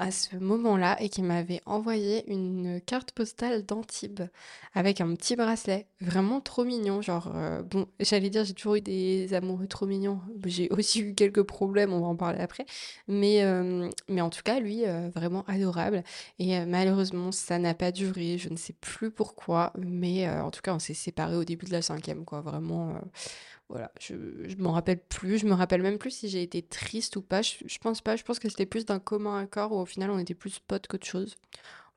à 0.01 0.11
ce 0.11 0.35
moment-là 0.37 0.97
et 1.01 1.11
qui 1.11 1.21
m'avait 1.23 1.61
envoyé 1.67 2.29
une 2.33 2.81
carte 2.81 3.13
postale 3.13 3.67
d'Antibes 3.67 4.23
avec 4.75 5.01
un 5.03 5.15
petit 5.15 5.37
bracelet, 5.37 5.87
vraiment 6.01 6.41
trop 6.41 6.65
mignon. 6.65 7.03
Genre, 7.03 7.31
euh, 7.35 7.63
bon, 7.63 7.87
j'allais 8.01 8.31
dire, 8.31 8.45
j'ai 8.45 8.55
toujours 8.55 8.77
eu 8.77 8.81
des 8.81 9.35
amoureux 9.35 9.67
trop 9.67 9.87
mignons. 9.87 10.21
J'ai 10.47 10.71
aussi 10.71 11.01
eu 11.01 11.15
quelques 11.15 11.43
problèmes, 11.43 11.93
on 11.93 12.01
va 12.01 12.07
en 12.07 12.17
parler 12.17 12.41
après. 12.41 12.65
Mais, 13.09 13.43
euh, 13.43 13.91
mais 14.09 14.23
en 14.23 14.31
tout 14.31 14.43
cas, 14.43 14.59
lui, 14.59 14.87
euh, 14.87 15.11
vraiment 15.15 15.45
adorable. 15.47 16.03
Et 16.39 16.65
malheureusement, 16.65 17.31
ça 17.31 17.59
n'a 17.59 17.75
pas 17.75 17.93
duré. 17.93 18.39
Je 18.39 18.49
ne 18.49 18.57
sais 18.57 18.75
plus 18.81 19.11
pourquoi, 19.11 19.73
mais 19.79 20.29
en 20.29 20.51
tout 20.51 20.63
cas, 20.63 20.75
on 20.75 20.79
s'est 20.79 20.95
séparés 20.95 21.37
au 21.37 21.45
début 21.45 21.67
de 21.67 21.73
la 21.73 21.83
cinquième, 21.83 22.25
quoi. 22.25 22.41
Vraiment. 22.41 22.95
Voilà, 23.71 23.93
je, 24.01 24.15
je 24.49 24.57
m'en 24.57 24.73
rappelle 24.73 24.99
plus. 24.99 25.39
Je 25.39 25.47
me 25.47 25.53
rappelle 25.53 25.81
même 25.81 25.99
plus 25.99 26.11
si 26.11 26.29
j'ai 26.29 26.43
été 26.43 26.61
triste 26.61 27.15
ou 27.15 27.23
pas. 27.23 27.41
Je, 27.41 27.55
je 27.65 27.79
pense 27.79 28.01
pas. 28.01 28.17
Je 28.17 28.25
pense 28.25 28.41
que 28.41 28.49
c'était 28.49 28.67
plus 28.67 28.85
d'un 28.85 28.99
commun 28.99 29.39
accord 29.39 29.71
où 29.71 29.77
final 29.91 30.11
on 30.11 30.19
était 30.19 30.35
plus 30.35 30.59
potes 30.59 30.87
qu'autre 30.87 31.07
chose. 31.07 31.37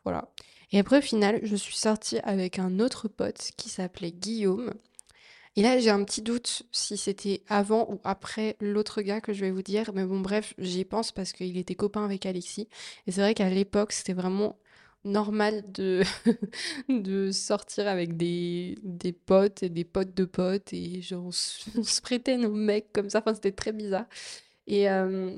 Voilà. 0.04 0.30
Et 0.72 0.80
après, 0.80 0.98
au 0.98 1.02
final, 1.02 1.40
je 1.44 1.56
suis 1.56 1.76
sortie 1.76 2.18
avec 2.20 2.60
un 2.60 2.80
autre 2.80 3.08
pote 3.08 3.52
qui 3.58 3.70
s'appelait 3.70 4.12
Guillaume. 4.12 4.74
Et 5.56 5.62
là, 5.62 5.78
j'ai 5.78 5.92
un 5.92 6.04
petit 6.04 6.24
doute 6.24 6.64
si 6.72 6.98
c'était 6.98 7.44
avant 7.48 7.88
ou 7.92 8.00
après 8.04 8.58
l'autre 8.60 9.04
gars 9.04 9.22
que 9.22 9.34
je 9.34 9.42
vais 9.42 9.52
vous 9.52 9.62
dire. 9.62 9.92
Mais 9.94 10.04
bon, 10.04 10.20
bref, 10.20 10.56
j'y 10.58 10.84
pense 10.84 11.12
parce 11.12 11.32
qu'il 11.32 11.58
était 11.58 11.76
copain 11.76 12.04
avec 12.04 12.26
Alexis. 12.26 12.68
Et 13.06 13.12
c'est 13.12 13.22
vrai 13.22 13.36
qu'à 13.36 13.50
l'époque, 13.50 13.92
c'était 13.92 14.14
vraiment 14.14 14.58
normal 15.04 15.64
de, 15.72 16.02
de 16.90 17.32
sortir 17.32 17.88
avec 17.88 18.18
des, 18.18 18.78
des 18.84 19.12
potes 19.12 19.62
et 19.64 19.70
des 19.70 19.84
potes 19.84 20.16
de 20.16 20.26
potes 20.26 20.74
et 20.74 21.02
genre 21.02 21.26
on 21.26 21.32
se, 21.32 22.02
prêtait 22.02 22.38
nos 22.38 22.54
mecs 22.54 22.92
comme 22.94 23.10
ça, 23.10 23.20
enfin 23.20 23.34
c'était 23.34 23.52
très 23.52 23.74
bizarre. 23.74 24.06
Et 24.66 24.90
euh, 24.90 25.38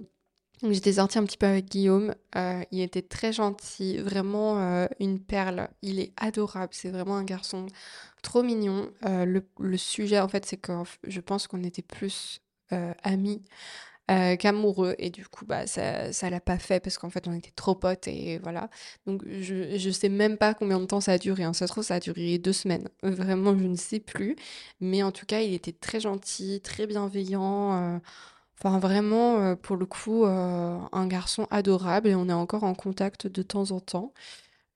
j'étais 0.63 0.93
sortie 0.93 1.17
un 1.17 1.25
petit 1.25 1.37
peu 1.37 1.45
avec 1.45 1.69
Guillaume, 1.69 2.15
euh, 2.35 2.61
il 2.71 2.81
était 2.81 3.01
très 3.01 3.33
gentil, 3.33 3.97
vraiment 3.97 4.59
euh, 4.59 4.87
une 4.99 5.19
perle, 5.19 5.69
il 5.81 5.99
est 5.99 6.13
adorable, 6.17 6.73
c'est 6.73 6.89
vraiment 6.89 7.17
un 7.17 7.23
garçon 7.23 7.67
trop 8.21 8.43
mignon. 8.43 8.89
le, 9.03 9.41
le 9.59 9.77
sujet 9.77 10.19
en 10.19 10.27
fait 10.27 10.45
c'est 10.45 10.57
que 10.57 10.71
je 11.03 11.21
pense 11.21 11.47
qu'on 11.47 11.63
était 11.63 11.83
plus 11.83 12.41
amis 13.03 13.43
euh, 14.11 14.35
qu'amoureux. 14.35 14.93
Et 14.99 15.09
du 15.09 15.25
coup 15.27 15.45
bah 15.45 15.65
ça 15.65 16.13
ça 16.13 16.29
l'a 16.29 16.39
pas 16.39 16.59
fait 16.59 16.79
parce 16.79 16.97
qu'en 16.99 17.09
fait 17.09 17.27
on 17.27 17.33
était 17.33 17.51
trop 17.55 17.73
potes 17.73 18.07
et 18.07 18.37
voilà. 18.43 18.69
Donc 19.07 19.23
je 19.27 19.77
je 19.79 19.89
sais 19.89 20.09
même 20.09 20.37
pas 20.37 20.53
combien 20.53 20.79
de 20.79 20.85
temps 20.85 21.01
ça 21.01 21.13
a 21.13 21.17
duré 21.17 21.43
hein. 21.43 21.53
ça 21.53 21.65
se 21.65 21.71
trouve 21.71 21.83
ça 21.83 21.95
a 21.95 21.99
duré 21.99 22.37
deux 22.37 22.53
semaines. 22.53 22.87
Vraiment 23.01 23.57
je 23.57 23.63
ne 23.65 23.75
sais 23.75 23.99
plus. 23.99 24.35
Mais 24.79 25.01
en 25.01 25.11
tout 25.11 25.25
cas 25.25 25.41
il 25.41 25.53
était 25.55 25.71
très 25.73 25.99
gentil 25.99 26.61
très 26.61 26.85
bienveillant 26.85 27.95
euh, 27.95 27.99
enfin 28.59 28.79
vraiment 28.79 29.39
euh, 29.39 29.55
pour 29.55 29.75
le 29.75 29.85
coup 29.85 30.25
euh, 30.25 30.79
un 30.91 31.07
garçon 31.07 31.47
adorable 31.51 32.07
et 32.09 32.15
on 32.15 32.29
est 32.29 32.33
encore 32.33 32.63
en 32.63 32.73
contact 32.73 33.27
de 33.27 33.41
temps 33.41 33.71
en 33.71 33.79
temps. 33.79 34.13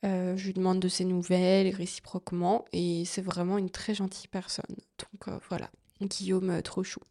Euh, 0.06 0.38
je 0.38 0.46
lui 0.46 0.54
demande 0.54 0.80
de 0.80 0.88
ses 0.88 1.04
nouvelles 1.04 1.74
réciproquement 1.76 2.66
et 2.72 3.04
c'est 3.06 3.22
vraiment 3.22 3.58
une 3.58 3.70
très 3.70 3.94
gentille 3.94 4.28
personne. 4.28 4.76
Donc 4.98 5.36
voilà. 5.50 5.70
Guillaume 6.02 6.62
trop 6.62 6.84
chou. 6.84 7.02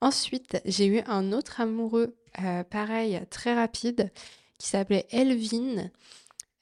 Ensuite, 0.00 0.60
j'ai 0.64 0.86
eu 0.86 1.00
un 1.06 1.32
autre 1.32 1.60
amoureux, 1.60 2.16
pareil, 2.70 3.20
très 3.30 3.54
rapide, 3.54 4.12
qui 4.58 4.68
s'appelait 4.68 5.06
Elvin. 5.10 5.90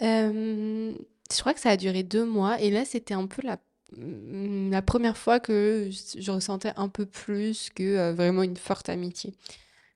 Je 0.01 0.95
crois 1.39 1.53
que 1.53 1.61
ça 1.61 1.71
a 1.71 1.77
duré 1.77 2.03
deux 2.03 2.25
mois 2.25 2.61
et 2.61 2.71
là, 2.71 2.87
c'était 2.87 3.15
un 3.15 3.27
peu 3.27 3.43
la, 3.43 3.59
la 3.97 4.83
première 4.83 5.17
fois 5.17 5.41
que 5.41 5.89
je 5.91 6.31
ressentais 6.31 6.73
un 6.77 6.89
peu 6.89 7.07
plus 7.07 7.71
que 7.71 7.83
euh, 7.83 8.13
vraiment 8.13 8.43
une 8.43 8.57
forte 8.57 8.89
amitié. 8.89 9.35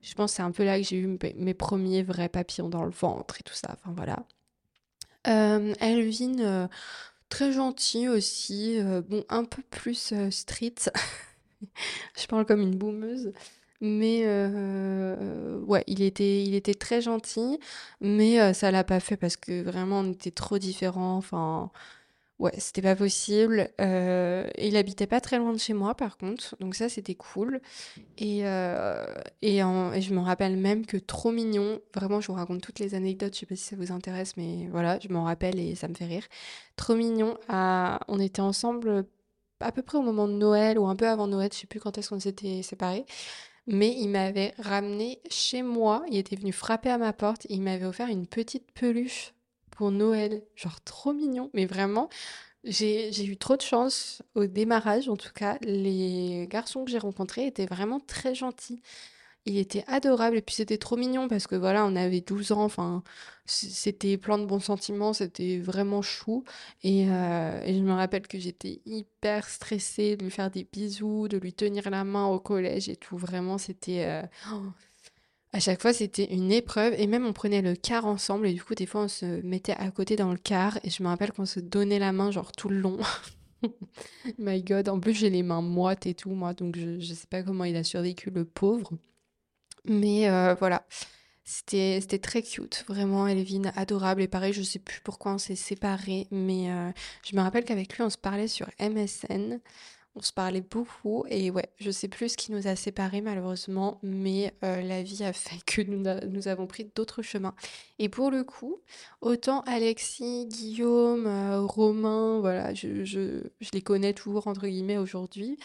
Je 0.01 0.13
pense 0.13 0.31
que 0.31 0.37
c'est 0.37 0.43
un 0.43 0.51
peu 0.51 0.63
là 0.63 0.77
que 0.77 0.85
j'ai 0.85 0.97
eu 0.97 1.17
mes 1.35 1.53
premiers 1.53 2.03
vrais 2.03 2.29
papillons 2.29 2.69
dans 2.69 2.83
le 2.83 2.91
ventre 2.91 3.37
et 3.39 3.43
tout 3.43 3.55
ça. 3.55 3.75
Enfin 3.79 3.93
voilà. 3.95 4.23
Elvin, 5.79 6.69
très 7.29 7.51
gentil 7.51 8.07
aussi. 8.07 8.77
bon, 9.09 9.23
un 9.29 9.45
peu 9.45 9.63
plus 9.63 10.13
street. 10.29 10.75
je 12.19 12.27
parle 12.27 12.45
comme 12.45 12.61
une 12.61 12.75
boumeuse. 12.75 13.33
Mais 13.81 14.21
euh, 14.25 15.59
ouais, 15.61 15.83
il 15.87 16.01
était, 16.01 16.43
il 16.43 16.55
était 16.55 16.73
très 16.73 17.01
gentil, 17.01 17.59
mais 17.99 18.39
euh, 18.39 18.53
ça 18.53 18.71
l'a 18.71 18.83
pas 18.85 19.01
fait 19.01 19.17
parce 19.17 19.35
que 19.35 19.61
vraiment 19.61 19.99
on 19.99 20.11
était 20.11 20.31
trop 20.31 20.57
différents. 20.57 21.17
Enfin, 21.17 21.71
ouais, 22.39 22.53
c'était 22.57 22.81
pas 22.81 22.95
possible. 22.95 23.69
Euh, 23.81 24.47
il 24.57 24.77
habitait 24.77 25.07
pas 25.07 25.21
très 25.21 25.37
loin 25.37 25.53
de 25.53 25.57
chez 25.57 25.73
moi 25.73 25.95
par 25.95 26.17
contre, 26.17 26.55
donc 26.59 26.75
ça 26.75 26.89
c'était 26.89 27.15
cool. 27.15 27.61
Et, 28.17 28.41
euh, 28.45 29.05
et, 29.41 29.59
je 29.59 30.13
me 30.13 30.19
rappelle 30.19 30.57
même 30.57 30.85
que 30.85 30.97
trop 30.97 31.31
mignon. 31.31 31.79
Vraiment, 31.93 32.21
je 32.21 32.27
vous 32.27 32.33
raconte 32.33 32.61
toutes 32.61 32.79
les 32.79 32.95
anecdotes. 32.95 33.33
Je 33.33 33.39
sais 33.41 33.45
pas 33.45 33.55
si 33.55 33.63
ça 33.63 33.75
vous 33.75 33.91
intéresse, 33.91 34.37
mais 34.37 34.67
voilà, 34.71 34.99
je 34.99 35.09
m'en 35.09 35.23
rappelle 35.23 35.59
et 35.59 35.75
ça 35.75 35.87
me 35.87 35.93
fait 35.95 36.05
rire. 36.05 36.25
Trop 36.75 36.95
mignon. 36.95 37.37
on 37.49 38.19
était 38.19 38.41
ensemble 38.41 39.05
à 39.61 39.71
peu 39.71 39.81
près 39.81 39.97
au 39.97 40.01
moment 40.01 40.27
de 40.27 40.33
Noël 40.33 40.77
ou 40.79 40.87
un 40.87 40.95
peu 40.95 41.07
avant 41.07 41.27
Noël. 41.27 41.49
Je 41.53 41.59
sais 41.59 41.67
plus 41.67 41.79
quand 41.79 41.97
est-ce 41.97 42.09
qu'on 42.09 42.19
s'était 42.19 42.61
séparés. 42.63 43.05
Mais 43.67 43.95
il 43.97 44.09
m'avait 44.09 44.53
ramené 44.59 45.19
chez 45.29 45.63
moi, 45.63 46.03
il 46.11 46.17
était 46.17 46.35
venu 46.35 46.51
frapper 46.51 46.89
à 46.89 46.99
ma 46.99 47.13
porte 47.13 47.47
il 47.49 47.63
m'avait 47.63 47.85
offert 47.85 48.09
une 48.09 48.27
petite 48.27 48.71
peluche 48.73 49.34
pour 49.75 49.91
Noël. 49.91 50.43
Genre 50.55 50.81
trop 50.81 51.13
mignon, 51.13 51.49
mais 51.53 51.65
vraiment, 51.65 52.09
j'ai 52.63 53.25
eu 53.25 53.37
trop 53.37 53.57
de 53.57 53.61
chance 53.61 54.21
au 54.35 54.45
démarrage. 54.47 55.09
En 55.09 55.17
tout 55.17 55.33
cas, 55.33 55.57
les 55.61 56.47
garçons 56.49 56.85
que 56.85 56.91
j'ai 56.91 56.99
rencontrés 56.99 57.47
étaient 57.47 57.65
vraiment 57.67 57.99
très 57.99 58.35
gentils. 58.35 58.81
Il 59.47 59.57
était 59.59 59.83
adorable 59.87 60.37
et 60.37 60.41
puis 60.41 60.55
c'était 60.55 60.79
trop 60.79 60.97
mignon 60.97 61.27
parce 61.27 61.45
que 61.47 61.55
voilà, 61.55 61.85
on 61.85 61.95
avait 61.95 62.21
12 62.21 62.51
ans, 62.51 62.63
enfin, 62.63 63.03
c'était 63.45 64.17
plein 64.17 64.39
de 64.39 64.45
bons 64.45 64.59
sentiments, 64.59 65.13
c'était 65.13 65.59
vraiment 65.59 66.01
chou. 66.01 66.43
Et, 66.83 67.05
euh, 67.11 67.61
et 67.63 67.75
je 67.75 67.79
me 67.81 67.93
rappelle 67.93 68.27
que 68.27 68.39
j'étais 68.39 68.81
hyper 68.85 69.47
stressée 69.47 70.17
de 70.17 70.23
lui 70.23 70.31
faire 70.31 70.49
des 70.49 70.63
bisous, 70.63 71.27
de 71.27 71.37
lui 71.37 71.53
tenir 71.53 71.89
la 71.91 72.03
main 72.03 72.25
au 72.27 72.39
collège 72.39 72.89
et 72.89 72.95
tout. 72.95 73.17
Vraiment, 73.17 73.59
c'était... 73.59 74.05
euh, 74.05 74.23
oh, 74.51 74.71
à 75.55 75.59
chaque 75.61 75.81
fois, 75.81 75.93
c'était 75.93 76.25
une 76.33 76.51
épreuve 76.51 76.95
et 76.97 77.07
même 77.07 77.25
on 77.25 77.31
prenait 77.31 77.61
le 77.61 77.77
car 77.77 78.05
ensemble 78.05 78.45
et 78.47 78.53
du 78.53 78.61
coup, 78.61 78.75
des 78.75 78.85
fois, 78.85 79.03
on 79.03 79.07
se 79.07 79.25
mettait 79.41 79.71
à 79.71 79.89
côté 79.89 80.17
dans 80.17 80.31
le 80.31 80.37
car 80.37 80.77
et 80.83 80.89
je 80.89 81.01
me 81.01 81.07
rappelle 81.07 81.31
qu'on 81.31 81.45
se 81.45 81.61
donnait 81.61 81.97
la 81.97 82.11
main 82.11 82.29
genre 82.29 82.51
tout 82.51 82.67
le 82.67 82.77
long. 82.77 82.97
My 84.37 84.61
God, 84.61 84.89
en 84.89 84.99
plus, 84.99 85.13
j'ai 85.13 85.29
les 85.29 85.43
mains 85.43 85.61
moites 85.61 86.07
et 86.07 86.13
tout, 86.13 86.31
moi, 86.31 86.53
donc 86.53 86.75
je, 86.75 86.99
je 86.99 87.13
sais 87.13 87.27
pas 87.27 87.41
comment 87.41 87.63
il 87.63 87.77
a 87.77 87.85
survécu, 87.85 88.31
le 88.31 88.43
pauvre. 88.43 88.91
Mais 89.85 90.27
euh, 90.29 90.55
voilà, 90.55 90.85
c'était 91.45 91.99
c'était 92.01 92.19
très 92.19 92.41
cute, 92.41 92.83
vraiment, 92.89 93.25
Elvin, 93.25 93.71
adorable. 93.77 94.23
Et 94.23 94.27
pareil, 94.27 94.51
je 94.51 94.61
sais 94.61 94.79
plus 94.79 94.99
pourquoi 95.05 95.35
on 95.35 95.37
s'est 95.37 95.55
séparés, 95.55 96.27
mais 96.31 96.69
euh, 96.69 96.91
je 97.23 97.33
me 97.33 97.41
rappelle 97.41 97.63
qu'avec 97.63 97.95
lui, 97.95 98.03
on 98.03 98.09
se 98.09 98.17
parlait 98.17 98.49
sur 98.49 98.67
MSN. 98.81 99.61
On 100.17 100.21
se 100.21 100.31
parlait 100.31 100.61
beaucoup 100.61 101.25
et 101.29 101.51
ouais, 101.51 101.67
je 101.77 101.91
sais 101.91 102.07
plus 102.07 102.29
ce 102.29 102.37
qui 102.37 102.53
nous 102.53 102.67
a 102.67 102.77
séparés 102.77 103.19
malheureusement, 103.19 103.99
mais 104.01 104.53
euh, 104.63 104.81
la 104.81 105.03
vie 105.03 105.25
a 105.25 105.33
fait 105.33 105.59
que 105.65 105.81
nous, 105.81 106.47
avons 106.47 106.67
pris 106.67 106.89
d'autres 106.95 107.21
chemins. 107.21 107.53
Et 107.99 108.07
pour 108.07 108.31
le 108.31 108.45
coup, 108.45 108.77
autant 109.19 109.59
Alexis, 109.61 110.45
Guillaume, 110.47 111.27
euh, 111.27 111.59
Romain, 111.61 112.39
voilà, 112.39 112.73
je, 112.73 113.43
les 113.73 113.81
connais 113.81 114.13
toujours 114.13 114.47
entre 114.47 114.67
guillemets 114.67 114.97
aujourd'hui. 114.97 115.57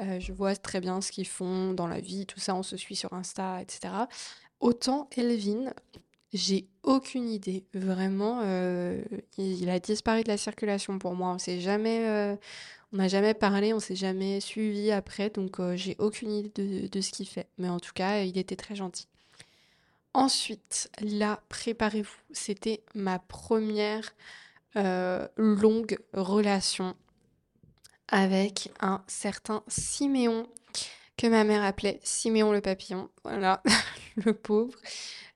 Euh, 0.00 0.18
je 0.20 0.32
vois 0.32 0.56
très 0.56 0.80
bien 0.80 1.02
ce 1.02 1.12
qu'ils 1.12 1.26
font 1.26 1.74
dans 1.74 1.86
la 1.86 2.00
vie, 2.00 2.24
tout 2.24 2.40
ça, 2.40 2.54
on 2.54 2.62
se 2.62 2.78
suit 2.78 2.96
sur 2.96 3.12
Insta, 3.12 3.60
etc. 3.60 3.92
Autant 4.60 5.10
Elvin, 5.18 5.74
j'ai 6.32 6.66
aucune 6.82 7.28
idée. 7.28 7.66
Vraiment, 7.74 8.42
il, 9.36 9.68
a 9.68 9.78
disparu 9.80 10.22
de 10.22 10.28
la 10.28 10.36
circulation 10.36 10.98
pour 10.98 11.14
moi. 11.14 11.32
On 11.32 11.38
s'est 11.38 11.60
jamais, 11.60 12.06
euh, 12.06 12.36
on 12.92 12.96
n'a 12.96 13.08
jamais 13.08 13.34
parlé, 13.34 13.72
on 13.72 13.80
s'est 13.80 13.96
jamais 13.96 14.40
suivi 14.40 14.90
après, 14.90 15.30
donc 15.30 15.60
euh, 15.60 15.76
j'ai 15.76 15.96
aucune 15.98 16.32
idée 16.32 16.88
de, 16.88 17.00
ce 17.00 17.10
qu'il 17.10 17.28
fait. 17.28 17.48
Mais 17.58 17.68
en 17.68 17.80
tout 17.80 17.92
cas, 17.94 18.22
il 18.22 18.38
était 18.38 18.56
très 18.56 18.74
gentil. 18.74 19.06
Ensuite, 20.14 20.90
là, 21.00 21.42
préparez-vous, 21.48 22.16
c'était 22.32 22.82
ma 22.94 23.18
première 23.18 24.14
euh, 24.76 25.28
longue 25.36 25.98
relation 26.14 26.96
avec 28.08 28.70
un 28.80 29.02
certain 29.06 29.62
Siméon, 29.68 30.48
que 31.18 31.26
ma 31.26 31.44
mère 31.44 31.62
appelait 31.62 32.00
Siméon 32.02 32.52
le 32.52 32.62
papillon. 32.62 33.10
Voilà, 33.22 33.62
le 34.16 34.32
pauvre. 34.32 34.78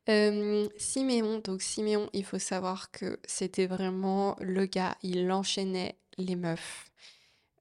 Euh, 0.09 0.69
Siméon, 0.79 1.39
donc 1.39 1.61
Siméon, 1.61 2.09
il 2.15 2.25
faut 2.25 2.39
savoir 2.39 2.91
que 2.91 3.21
c'était 3.25 3.67
vraiment 3.67 4.37
le 4.41 4.65
gars, 4.65 4.97
il 5.03 5.31
enchaînait 5.31 5.97
les 6.17 6.35
meufs. 6.35 6.92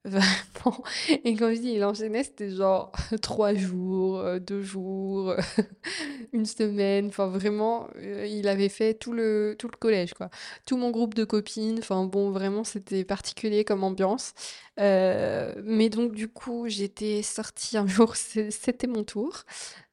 Vraiment. 0.04 0.84
Et 1.24 1.36
quand 1.36 1.54
je 1.54 1.60
dis 1.60 1.74
il 1.74 1.84
enchaînait, 1.84 2.24
c'était 2.24 2.50
genre 2.50 2.92
trois 3.22 3.54
jours, 3.54 4.18
euh, 4.20 4.40
deux 4.40 4.62
jours, 4.64 5.36
une 6.34 6.46
semaine. 6.46 7.08
Enfin, 7.08 7.28
vraiment, 7.28 7.88
euh, 7.98 8.26
il 8.26 8.48
avait 8.48 8.70
fait 8.70 8.96
tout 8.96 9.14
le, 9.14 9.56
tout 9.60 9.68
le 9.68 9.78
collège, 9.78 10.16
quoi. 10.16 10.30
Tout 10.66 10.76
mon 10.78 10.90
groupe 10.90 11.14
de 11.14 11.24
copines. 11.24 11.78
Enfin, 11.80 12.06
bon, 12.06 12.32
vraiment, 12.32 12.64
c'était 12.64 13.04
particulier 13.06 13.64
comme 13.64 13.84
ambiance. 13.84 14.34
Euh, 14.80 15.54
mais 15.64 15.90
donc, 15.90 16.14
du 16.14 16.28
coup, 16.28 16.68
j'étais 16.68 17.22
sortie 17.22 17.78
un 17.78 17.86
jour, 17.86 18.16
c'était 18.16 18.88
mon 18.88 19.04
tour. 19.04 19.44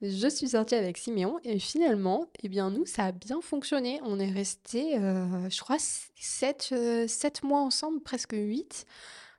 Je 0.00 0.28
suis 0.28 0.48
sortie 0.48 0.74
avec 0.76 0.96
Siméon 0.96 1.38
et 1.44 1.58
finalement, 1.58 2.30
eh 2.42 2.48
bien, 2.48 2.70
nous, 2.70 2.86
ça 2.86 3.04
a 3.06 3.12
bien 3.12 3.40
fonctionné. 3.42 4.00
On 4.04 4.18
est 4.18 4.30
restés, 4.30 4.94
je 4.94 5.60
crois, 5.60 5.76
sept, 6.20 6.70
euh, 6.72 7.06
sept 7.08 7.42
mois 7.42 7.60
ensemble, 7.60 8.00
presque 8.00 8.32
huit. 8.32 8.86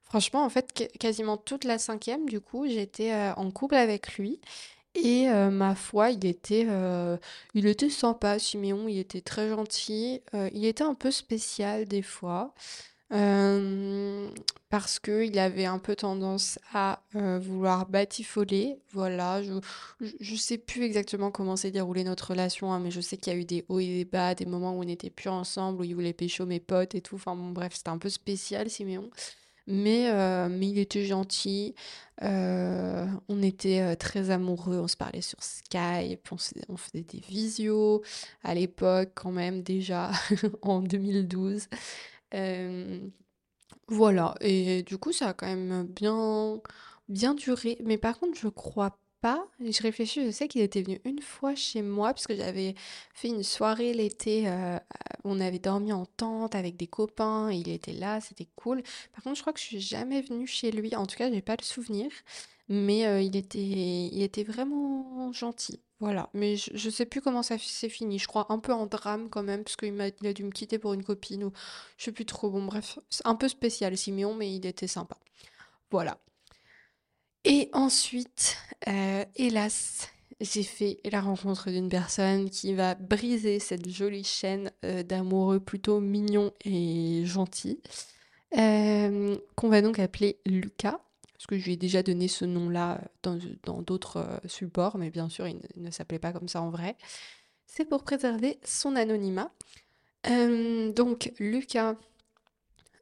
Franchement, 0.09 0.43
en 0.43 0.49
fait, 0.49 0.73
qu- 0.73 0.97
quasiment 0.99 1.37
toute 1.37 1.63
la 1.65 1.77
cinquième, 1.77 2.27
du 2.27 2.41
coup, 2.41 2.67
j'étais 2.67 3.13
euh, 3.13 3.33
en 3.35 3.51
couple 3.51 3.75
avec 3.75 4.17
lui. 4.17 4.39
Et 4.95 5.29
euh, 5.29 5.51
ma 5.51 5.75
foi, 5.75 6.11
il 6.11 6.25
était, 6.25 6.65
euh, 6.69 7.17
il 7.55 7.67
était 7.67 7.89
sympa, 7.89 8.39
Siméon, 8.39 8.87
il 8.89 8.99
était 8.99 9.21
très 9.21 9.49
gentil. 9.49 10.21
Il 10.53 10.65
était 10.65 10.83
un 10.83 10.95
peu 10.95 11.11
spécial 11.11 11.85
des 11.87 12.01
fois, 12.03 12.53
parce 14.69 14.99
qu'il 14.99 15.39
avait 15.39 15.65
un 15.65 15.79
peu 15.79 15.95
tendance 15.95 16.59
à 16.73 17.01
vouloir 17.13 17.87
batifoler. 17.87 18.77
Voilà, 18.93 19.41
je, 19.41 19.53
je, 19.99 20.11
je 20.19 20.35
sais 20.35 20.57
plus 20.57 20.83
exactement 20.83 21.31
comment 21.31 21.55
s'est 21.55 21.71
déroulée 21.71 22.03
notre 22.03 22.29
relation, 22.31 22.71
hein, 22.71 22.79
mais 22.79 22.91
je 22.91 23.01
sais 23.01 23.17
qu'il 23.17 23.33
y 23.33 23.35
a 23.35 23.39
eu 23.39 23.45
des 23.45 23.65
hauts 23.69 23.79
et 23.79 23.87
des 23.87 24.05
bas, 24.05 24.35
des 24.35 24.45
moments 24.45 24.73
où 24.77 24.81
on 24.81 24.85
n'était 24.85 25.09
plus 25.09 25.29
ensemble, 25.29 25.81
où 25.81 25.83
il 25.83 25.95
voulait 25.95 26.13
pécho 26.13 26.45
mes 26.45 26.59
potes 26.59 26.95
et 26.95 27.01
tout. 27.01 27.15
Enfin 27.15 27.35
bon, 27.35 27.49
bref, 27.51 27.73
c'était 27.75 27.89
un 27.89 27.97
peu 27.97 28.09
spécial, 28.09 28.69
Siméon. 28.69 29.09
Mais, 29.67 30.09
euh, 30.11 30.49
mais 30.49 30.69
il 30.69 30.79
était 30.79 31.05
gentil. 31.05 31.75
euh, 32.23 33.05
on 33.29 33.41
était 33.43 33.81
euh, 33.81 33.95
très 33.95 34.29
amoureux. 34.31 34.79
On 34.79 34.87
se 34.87 34.97
parlait 34.97 35.21
sur 35.21 35.41
Skype. 35.43 36.27
On, 36.31 36.37
on 36.69 36.77
faisait 36.77 37.03
des 37.03 37.19
visios 37.19 38.01
à 38.43 38.53
l'époque, 38.55 39.11
quand 39.15 39.31
même, 39.31 39.61
déjà 39.63 40.11
en 40.61 40.81
2012. 40.81 41.67
Euh, 42.33 42.99
voilà. 43.87 44.35
Et 44.41 44.83
du 44.83 44.97
coup, 44.97 45.11
ça 45.13 45.29
a 45.29 45.33
quand 45.33 45.47
même 45.47 45.85
bien, 45.87 46.61
bien 47.09 47.33
duré. 47.35 47.77
Mais 47.83 47.97
par 47.97 48.19
contre, 48.19 48.37
je 48.39 48.47
crois 48.49 48.97
Je 49.59 49.81
réfléchis, 49.81 50.25
je 50.25 50.31
sais 50.31 50.47
qu'il 50.47 50.61
était 50.61 50.81
venu 50.81 51.01
une 51.03 51.21
fois 51.21 51.53
chez 51.55 51.81
moi, 51.81 52.13
parce 52.13 52.25
que 52.27 52.35
j'avais 52.35 52.75
fait 53.13 53.27
une 53.27 53.43
soirée 53.43 53.93
l'été. 53.93 54.47
euh, 54.47 54.79
on 55.25 55.39
avait 55.41 55.59
dormi 55.59 55.91
en 55.91 56.05
tente 56.05 56.55
avec 56.55 56.77
des 56.77 56.87
copains. 56.87 57.51
il 57.51 57.67
était 57.69 57.93
là, 57.93 58.21
c'était 58.21 58.47
cool. 58.55 58.81
Par 59.13 59.23
contre, 59.23 59.35
je 59.35 59.41
crois 59.41 59.53
que 59.53 59.59
je 59.59 59.65
suis 59.65 59.81
jamais 59.81 60.21
venue 60.21 60.47
chez 60.47 60.71
lui. 60.71 60.95
En 60.95 61.05
tout 61.05 61.17
cas, 61.17 61.29
j'ai 61.31 61.41
pas 61.41 61.55
le 61.59 61.63
souvenir. 61.65 62.09
Mais 62.69 63.05
euh, 63.07 63.21
il 63.21 63.35
était, 63.35 63.59
il 63.59 64.21
était 64.21 64.43
vraiment 64.43 65.31
gentil. 65.33 65.79
Voilà. 65.99 66.29
Mais 66.33 66.55
je, 66.55 66.71
je 66.75 66.89
sais 66.89 67.05
plus 67.05 67.19
comment 67.21 67.43
ça 67.43 67.57
s'est 67.57 67.89
fini. 67.89 68.19
Je 68.19 68.27
crois 68.27 68.45
un 68.49 68.59
peu 68.59 68.73
en 68.73 68.85
drame 68.85 69.29
quand 69.29 69.43
même, 69.43 69.63
parce 69.63 69.75
qu'il 69.75 69.99
a 70.01 70.33
dû 70.33 70.43
me 70.43 70.51
quitter 70.51 70.79
pour 70.79 70.93
une 70.93 71.03
copine 71.03 71.43
ou 71.45 71.51
je 71.97 72.05
sais 72.05 72.11
plus 72.11 72.25
trop. 72.25 72.49
Bon, 72.49 72.63
bref, 72.65 72.99
un 73.25 73.35
peu 73.35 73.47
spécial, 73.49 73.97
Simeon, 73.97 74.35
mais 74.35 74.53
il 74.55 74.65
était 74.65 74.87
sympa. 74.87 75.17
Voilà. 75.91 76.17
Et 77.45 77.69
ensuite, 77.73 78.57
euh, 78.87 79.23
hélas, 79.35 80.09
j'ai 80.41 80.63
fait 80.63 80.99
la 81.09 81.21
rencontre 81.21 81.69
d'une 81.69 81.89
personne 81.89 82.49
qui 82.49 82.73
va 82.73 82.95
briser 82.95 83.59
cette 83.59 83.89
jolie 83.89 84.23
chaîne 84.23 84.71
euh, 84.83 85.03
d'amoureux 85.03 85.59
plutôt 85.59 86.01
mignons 86.01 86.51
et 86.65 87.23
gentils, 87.25 87.79
euh, 88.57 89.37
qu'on 89.55 89.69
va 89.69 89.81
donc 89.81 89.99
appeler 89.99 90.39
Lucas, 90.45 90.99
parce 91.33 91.47
que 91.47 91.57
je 91.57 91.65
lui 91.65 91.73
ai 91.73 91.77
déjà 91.77 92.03
donné 92.03 92.27
ce 92.27 92.43
nom-là 92.43 93.01
dans 93.23 93.81
d'autres 93.81 94.41
supports, 94.45 94.97
mais 94.97 95.09
bien 95.09 95.29
sûr, 95.29 95.47
il 95.47 95.61
ne, 95.77 95.91
s'appelait 95.91 96.19
pas 96.19 96.33
comme 96.33 96.49
ça 96.49 96.61
en 96.61 96.69
vrai. 96.69 96.97
C'est 97.65 97.85
pour 97.85 98.03
préserver 98.03 98.59
son 98.65 98.95
anonymat. 98.97 99.51
Donc, 100.25 101.31
Lucas. 101.39 101.95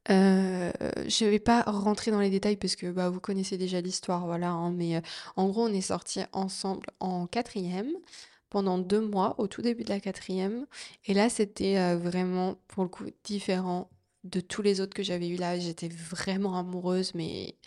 Euh, 0.10 0.72
je 1.08 1.26
vais 1.26 1.40
pas 1.40 1.64
rentrer 1.64 2.12
dans 2.12 2.20
les 2.22 2.30
détails 2.30 2.56
parce 2.58 2.76
que 2.76 2.88
bah, 2.92 3.10
vous 3.10 3.20
connaissez 3.20 3.58
déjà 3.58 3.82
l'histoire, 3.82 4.26
voilà. 4.26 4.50
hein, 4.52 4.72
mais 4.72 4.96
euh, 4.98 5.02
en 5.36 5.48
gros, 5.50 5.64
on 5.66 5.74
est 5.74 5.82
sortis 5.82 6.22
ensemble 6.34 6.88
en 7.00 7.28
quatrième 7.28 7.92
pendant 8.50 8.78
deux 8.78 9.02
mois 9.02 9.36
au 9.40 9.48
tout 9.48 9.62
début 9.62 9.84
de 9.84 9.90
la 9.90 10.00
quatrième. 10.00 10.66
Et 11.06 11.14
là, 11.14 11.30
c'était 11.30 11.78
euh, 11.78 11.98
vraiment 11.98 12.56
pour 12.68 12.84
le 12.84 12.90
coup 12.90 13.06
différent 13.24 13.90
de 14.24 14.40
tous 14.40 14.62
les 14.62 14.82
autres 14.82 14.94
que 14.94 15.04
j'avais 15.04 15.28
eu 15.30 15.36
là. 15.36 15.60
J'étais 15.60 15.90
vraiment 15.90 16.58
amoureuse, 16.58 17.14
mais 17.14 17.58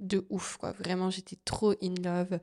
de 0.00 0.26
ouf, 0.30 0.56
quoi. 0.58 0.72
Vraiment, 0.72 1.10
j'étais 1.10 1.36
trop 1.44 1.72
in 1.82 1.94
love. 2.02 2.38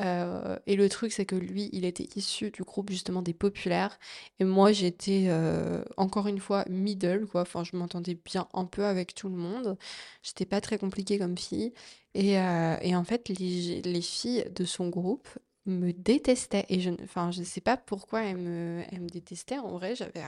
Euh, 0.00 0.58
et 0.66 0.76
le 0.76 0.88
truc, 0.88 1.12
c'est 1.12 1.26
que 1.26 1.36
lui, 1.36 1.68
il 1.72 1.84
était 1.84 2.08
issu 2.16 2.50
du 2.50 2.62
groupe 2.62 2.90
justement 2.90 3.22
des 3.22 3.34
populaires. 3.34 3.98
Et 4.40 4.44
moi, 4.44 4.72
j'étais 4.72 5.26
euh, 5.28 5.84
encore 5.96 6.26
une 6.28 6.40
fois 6.40 6.64
middle, 6.68 7.26
quoi. 7.26 7.42
Enfin, 7.42 7.62
je 7.64 7.76
m'entendais 7.76 8.14
bien 8.14 8.48
un 8.54 8.64
peu 8.64 8.84
avec 8.84 9.14
tout 9.14 9.28
le 9.28 9.36
monde. 9.36 9.76
J'étais 10.22 10.46
pas 10.46 10.60
très 10.60 10.78
compliquée 10.78 11.18
comme 11.18 11.36
fille. 11.38 11.72
Et, 12.14 12.38
euh, 12.38 12.76
et 12.82 12.96
en 12.96 13.04
fait, 13.04 13.28
les, 13.28 13.82
les 13.82 14.02
filles 14.02 14.44
de 14.54 14.64
son 14.64 14.88
groupe 14.88 15.28
me 15.66 15.92
détestaient. 15.92 16.66
Et 16.68 16.80
je, 16.80 16.90
enfin, 17.04 17.30
je 17.30 17.42
sais 17.42 17.60
pas 17.60 17.76
pourquoi 17.76 18.22
elles 18.24 18.38
me, 18.38 18.82
elles 18.90 19.00
me 19.00 19.08
détestaient. 19.08 19.58
En 19.58 19.76
vrai, 19.76 19.94
j'avais, 19.94 20.22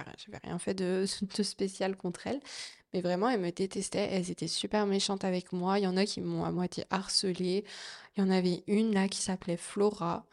rien 0.45 0.59
fait 0.59 0.75
de 0.75 1.07
spécial 1.07 1.97
contre 1.97 2.27
elles. 2.27 2.41
Mais 2.95 3.03
vraiment, 3.03 3.31
elles 3.31 3.41
me 3.41 3.53
détestaient. 3.53 4.09
Elles 4.13 4.31
étaient 4.33 4.49
super 4.49 4.87
méchantes 4.87 5.25
avec 5.25 5.53
moi. 5.53 5.79
Il 5.81 5.85
y 5.85 5.89
en 5.89 5.99
a 5.99 6.07
qui 6.07 6.23
m'ont 6.23 6.45
à 6.45 6.53
moitié 6.53 6.85
harcelée. 6.91 7.65
Il 8.17 8.21
y 8.21 8.27
en 8.27 8.31
avait 8.31 8.65
une 8.69 8.95
là 8.95 9.09
qui 9.09 9.21
s'appelait 9.23 9.59
Flora. 9.59 10.27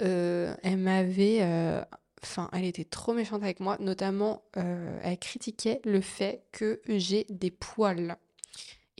Euh, 0.00 0.54
elle 0.62 0.78
m'avait. 0.78 1.38
euh, 1.42 1.82
Enfin, 2.24 2.50
elle 2.52 2.64
était 2.64 2.84
trop 2.84 3.14
méchante 3.14 3.44
avec 3.44 3.60
moi. 3.60 3.76
Notamment, 3.80 4.42
euh, 4.56 4.98
elle 5.04 5.18
critiquait 5.18 5.80
le 5.84 6.00
fait 6.00 6.42
que 6.52 6.80
j'ai 6.88 7.26
des 7.30 7.52
poils. 7.52 8.16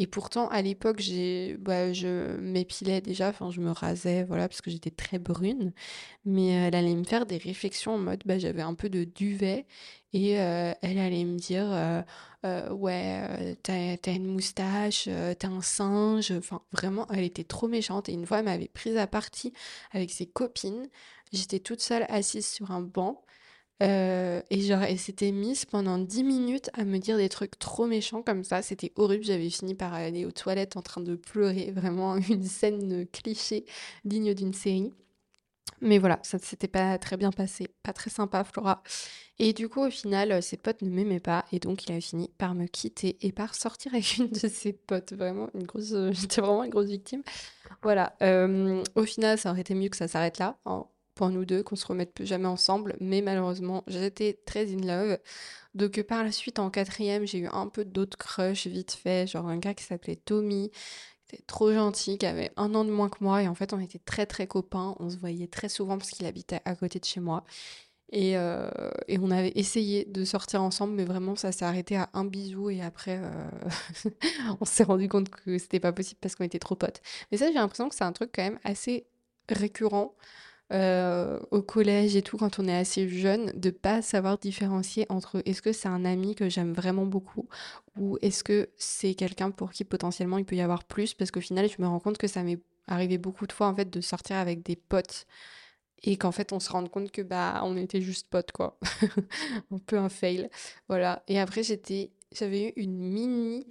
Et 0.01 0.07
pourtant, 0.07 0.49
à 0.49 0.63
l'époque, 0.63 1.03
bah, 1.59 1.93
je 1.93 2.37
m'épilais 2.39 3.01
déjà, 3.01 3.31
enfin, 3.31 3.51
je 3.51 3.61
me 3.61 3.73
rasais, 3.73 4.23
voilà, 4.23 4.49
parce 4.49 4.61
que 4.61 4.71
j'étais 4.71 4.93
très 4.93 5.19
brune. 5.19 5.73
Mais 6.25 6.57
euh, 6.57 6.69
elle 6.69 6.75
allait 6.77 6.95
me 6.95 7.03
faire 7.05 7.27
des 7.27 7.39
réflexions 7.39 7.95
en 7.95 7.99
mode, 7.99 8.23
bah, 8.25 8.39
j'avais 8.39 8.63
un 8.63 8.75
peu 8.75 8.89
de 8.91 9.03
duvet. 9.03 9.67
Et 10.13 10.41
euh, 10.41 10.73
elle 10.83 10.99
allait 10.99 11.25
me 11.25 11.37
dire, 11.37 11.67
euh, 12.45 12.71
ouais, 12.71 13.57
t'as, 13.65 13.97
une 14.07 14.27
moustache, 14.29 15.09
t'as 15.39 15.49
un 15.49 15.63
singe. 15.63 16.31
Enfin, 16.31 16.63
vraiment, 16.73 17.09
elle 17.11 17.25
était 17.25 17.45
trop 17.45 17.67
méchante. 17.67 18.09
Et 18.09 18.13
une 18.13 18.25
fois, 18.25 18.39
elle 18.39 18.45
m'avait 18.45 18.69
prise 18.69 18.97
à 18.97 19.09
partie 19.09 19.53
avec 19.91 20.13
ses 20.13 20.27
copines. 20.27 20.89
J'étais 21.33 21.59
toute 21.59 21.81
seule 21.81 22.07
assise 22.09 22.47
sur 22.47 22.71
un 22.71 22.83
banc. 22.83 23.25
Euh, 23.83 24.43
et 24.51 24.61
genre, 24.61 24.83
elle 24.83 24.99
s'était 24.99 25.31
mise 25.31 25.65
pendant 25.65 25.99
10 25.99 26.25
minutes 26.25 26.71
à 26.75 26.85
me 26.85 26.99
dire 26.99 27.17
des 27.17 27.29
trucs 27.29 27.59
trop 27.59 27.87
méchants 27.87 28.23
comme 28.23 28.45
ça. 28.45 28.63
C'était 28.63 28.93
horrible. 28.97 29.25
J'avais 29.25 29.51
fini 29.51 29.75
par 29.75 29.95
aller 29.95 30.25
aux 30.25 30.33
toilettes 30.33 30.77
en 30.77 30.83
train 30.83 31.01
de 31.01 31.15
pleurer. 31.15 31.71
Vraiment 31.75 32.17
une 32.17 32.45
scène 32.45 33.07
cliché 33.07 33.65
digne 34.05 34.35
d'une 34.35 34.53
série. 34.55 34.93
Mais 35.81 35.99
voilà, 35.99 36.19
ça 36.23 36.39
ne 36.39 36.43
s'était 36.43 36.67
pas 36.67 36.99
très 36.99 37.17
bien 37.17 37.31
passé. 37.31 37.69
Pas 37.85 37.93
très 37.93 38.11
sympa, 38.11 38.43
Flora. 38.43 38.83
Et 39.39 39.53
du 39.53 39.69
coup, 39.69 39.81
au 39.81 39.91
final, 39.91 40.33
euh, 40.33 40.41
ses 40.41 40.57
potes 40.57 40.83
ne 40.83 40.91
m'aimaient 40.91 41.21
pas. 41.21 41.45
Et 41.53 41.61
donc, 41.61 41.85
il 41.85 41.93
a 41.93 42.01
fini 42.01 42.31
par 42.39 42.55
me 42.55 42.67
quitter 42.67 43.17
et 43.21 43.31
par 43.31 43.55
sortir 43.55 43.95
avec 43.95 44.17
une 44.19 44.29
de 44.29 44.49
ses 44.49 44.73
potes. 44.73 45.13
Vraiment, 45.13 45.49
une 45.55 45.65
grosse... 45.65 45.95
J'étais 46.13 46.41
vraiment 46.41 46.65
une 46.65 46.71
grosse 46.71 46.89
victime. 46.89 47.23
Voilà. 47.83 48.17
Euh, 48.23 48.83
au 48.97 49.05
final, 49.05 49.39
ça 49.39 49.51
aurait 49.51 49.61
été 49.61 49.75
mieux 49.75 49.89
que 49.89 49.97
ça 49.97 50.09
s'arrête 50.09 50.39
là. 50.39 50.59
Pour 51.19 51.31
nous 51.31 51.45
deux, 51.45 51.65
qu'on 51.65 51.77
se 51.77 51.85
remette 51.85 52.15
plus 52.15 52.27
jamais 52.27 52.47
ensemble. 52.47 52.97
Mais 53.01 53.23
malheureusement, 53.23 53.83
j'étais 53.89 54.39
très 54.47 54.73
in 54.73 54.79
love. 54.87 55.19
Donc 55.75 55.99
euh, 55.99 56.05
par 56.05 56.23
la 56.23 56.31
suite, 56.31 56.61
en 56.61 56.71
quatrième, 56.71 57.27
j'ai 57.27 57.39
eu 57.39 57.49
un 57.49 57.67
peu 57.67 57.85
d'autres 57.85 58.17
crushs 58.17 58.69
vite 58.69 58.93
fait. 58.93 59.27
Genre 59.29 59.47
un 59.49 59.59
gars 59.59 59.75
qui 59.75 59.83
s'appelait 59.85 60.17
Tommy, 60.17 60.71
qui 61.27 61.35
était 61.35 61.45
trop 61.45 61.73
gentil, 61.73 62.19
qui 62.19 62.27
avait 62.27 62.53
un 62.57 62.73
an 62.77 62.85
de 62.85 62.91
moins 62.91 63.09
que 63.09 63.19
moi. 63.21 63.43
Et 63.43 63.49
en 63.49 63.55
fait, 63.57 63.73
on 63.73 63.81
était 63.81 63.99
très 63.99 64.27
très 64.27 64.47
copains. 64.47 64.95
On 65.01 65.11
se 65.11 65.17
voyait 65.19 65.49
très 65.49 65.69
souvent 65.69 65.99
parce 65.99 66.11
qu'il 66.11 66.25
habitait 66.25 66.61
à 66.65 66.77
côté 66.77 67.01
de 67.01 67.05
chez 67.05 67.21
moi. 67.21 67.45
Et, 68.13 68.39
euh, 68.39 68.71
et 69.09 69.19
on 69.19 69.31
avait 69.33 69.53
essayé 69.57 70.05
de 70.07 70.25
sortir 70.25 70.63
ensemble, 70.63 70.95
mais 70.95 71.05
vraiment, 71.05 71.35
ça 71.37 71.51
s'est 71.53 71.65
arrêté 71.65 71.97
à 71.97 72.09
un 72.15 72.25
bisou. 72.25 72.71
Et 72.71 72.81
après, 72.81 73.21
euh, 73.21 74.11
on 74.61 74.65
s'est 74.65 74.85
rendu 74.85 75.09
compte 75.09 75.31
que 75.31 75.59
c'était 75.59 75.81
pas 75.81 75.93
possible 75.93 76.21
parce 76.21 76.37
qu'on 76.37 76.45
était 76.45 76.61
trop 76.61 76.77
potes. 76.77 77.03
Mais 77.33 77.39
ça, 77.39 77.49
j'ai 77.49 77.55
l'impression 77.55 77.89
que 77.89 77.97
c'est 77.97 78.05
un 78.05 78.13
truc 78.13 78.31
quand 78.33 78.45
même 78.45 78.61
assez 78.63 79.07
récurrent 79.51 80.15
euh, 80.73 81.41
au 81.51 81.63
collège 81.63 82.17
et 82.17 82.23
tout, 82.23 82.37
quand 82.37 82.59
on 82.59 82.69
est 82.69 82.77
assez 82.77 83.09
jeune, 83.09 83.53
de 83.55 83.71
pas 83.71 84.03
savoir 84.03 84.39
différencier 84.39 85.07
entre 85.09 85.43
est-ce 85.47 85.63
que 85.63 85.73
c'est 85.73 85.89
un 85.89 86.05
ami 86.05 86.35
que 86.35 86.49
j'aime 86.49 86.73
vraiment 86.73 87.07
beaucoup 87.07 87.49
ou 87.97 88.19
est-ce 88.23 88.45
que 88.45 88.69
c'est 88.77 89.15
quelqu'un 89.15 89.51
pour 89.51 89.73
qui 89.73 89.85
potentiellement 89.85 90.39
il 90.39 90.45
peut 90.45 90.57
y 90.57 90.61
avoir 90.61 90.85
plus, 90.85 91.15
parce 91.15 91.31
qu'au 91.31 91.41
final, 91.41 91.69
je 91.69 91.81
me 91.83 91.87
rends 91.89 92.01
compte 92.01 92.19
que 92.19 92.27
ça 92.27 92.43
m'est 92.43 92.61
arrivé 92.87 93.19
beaucoup 93.19 93.47
de 93.47 93.53
fois 93.53 93.69
en 93.69 93.75
fait 93.75 93.91
de 93.91 94.01
sortir 94.01 94.37
avec 94.37 94.63
des 94.63 94.77
potes 94.77 95.27
et 96.03 96.17
qu'en 96.17 96.33
fait 96.33 96.53
on 96.53 96.61
se 96.61 96.71
rend 96.71 96.87
compte 96.87 97.11
que 97.11 97.23
bah 97.23 97.61
on 97.65 97.77
était 97.77 98.01
juste 98.01 98.29
potes 98.29 98.53
quoi. 98.53 98.79
Un 99.73 99.79
peu 99.79 99.99
un 99.99 100.09
fail. 100.09 100.49
Voilà. 100.89 101.23
Et 101.29 101.39
après 101.41 101.63
j'étais 101.63 102.13
j'avais 102.33 102.69
eu 102.69 102.73
une 102.77 102.99
mini 102.99 103.67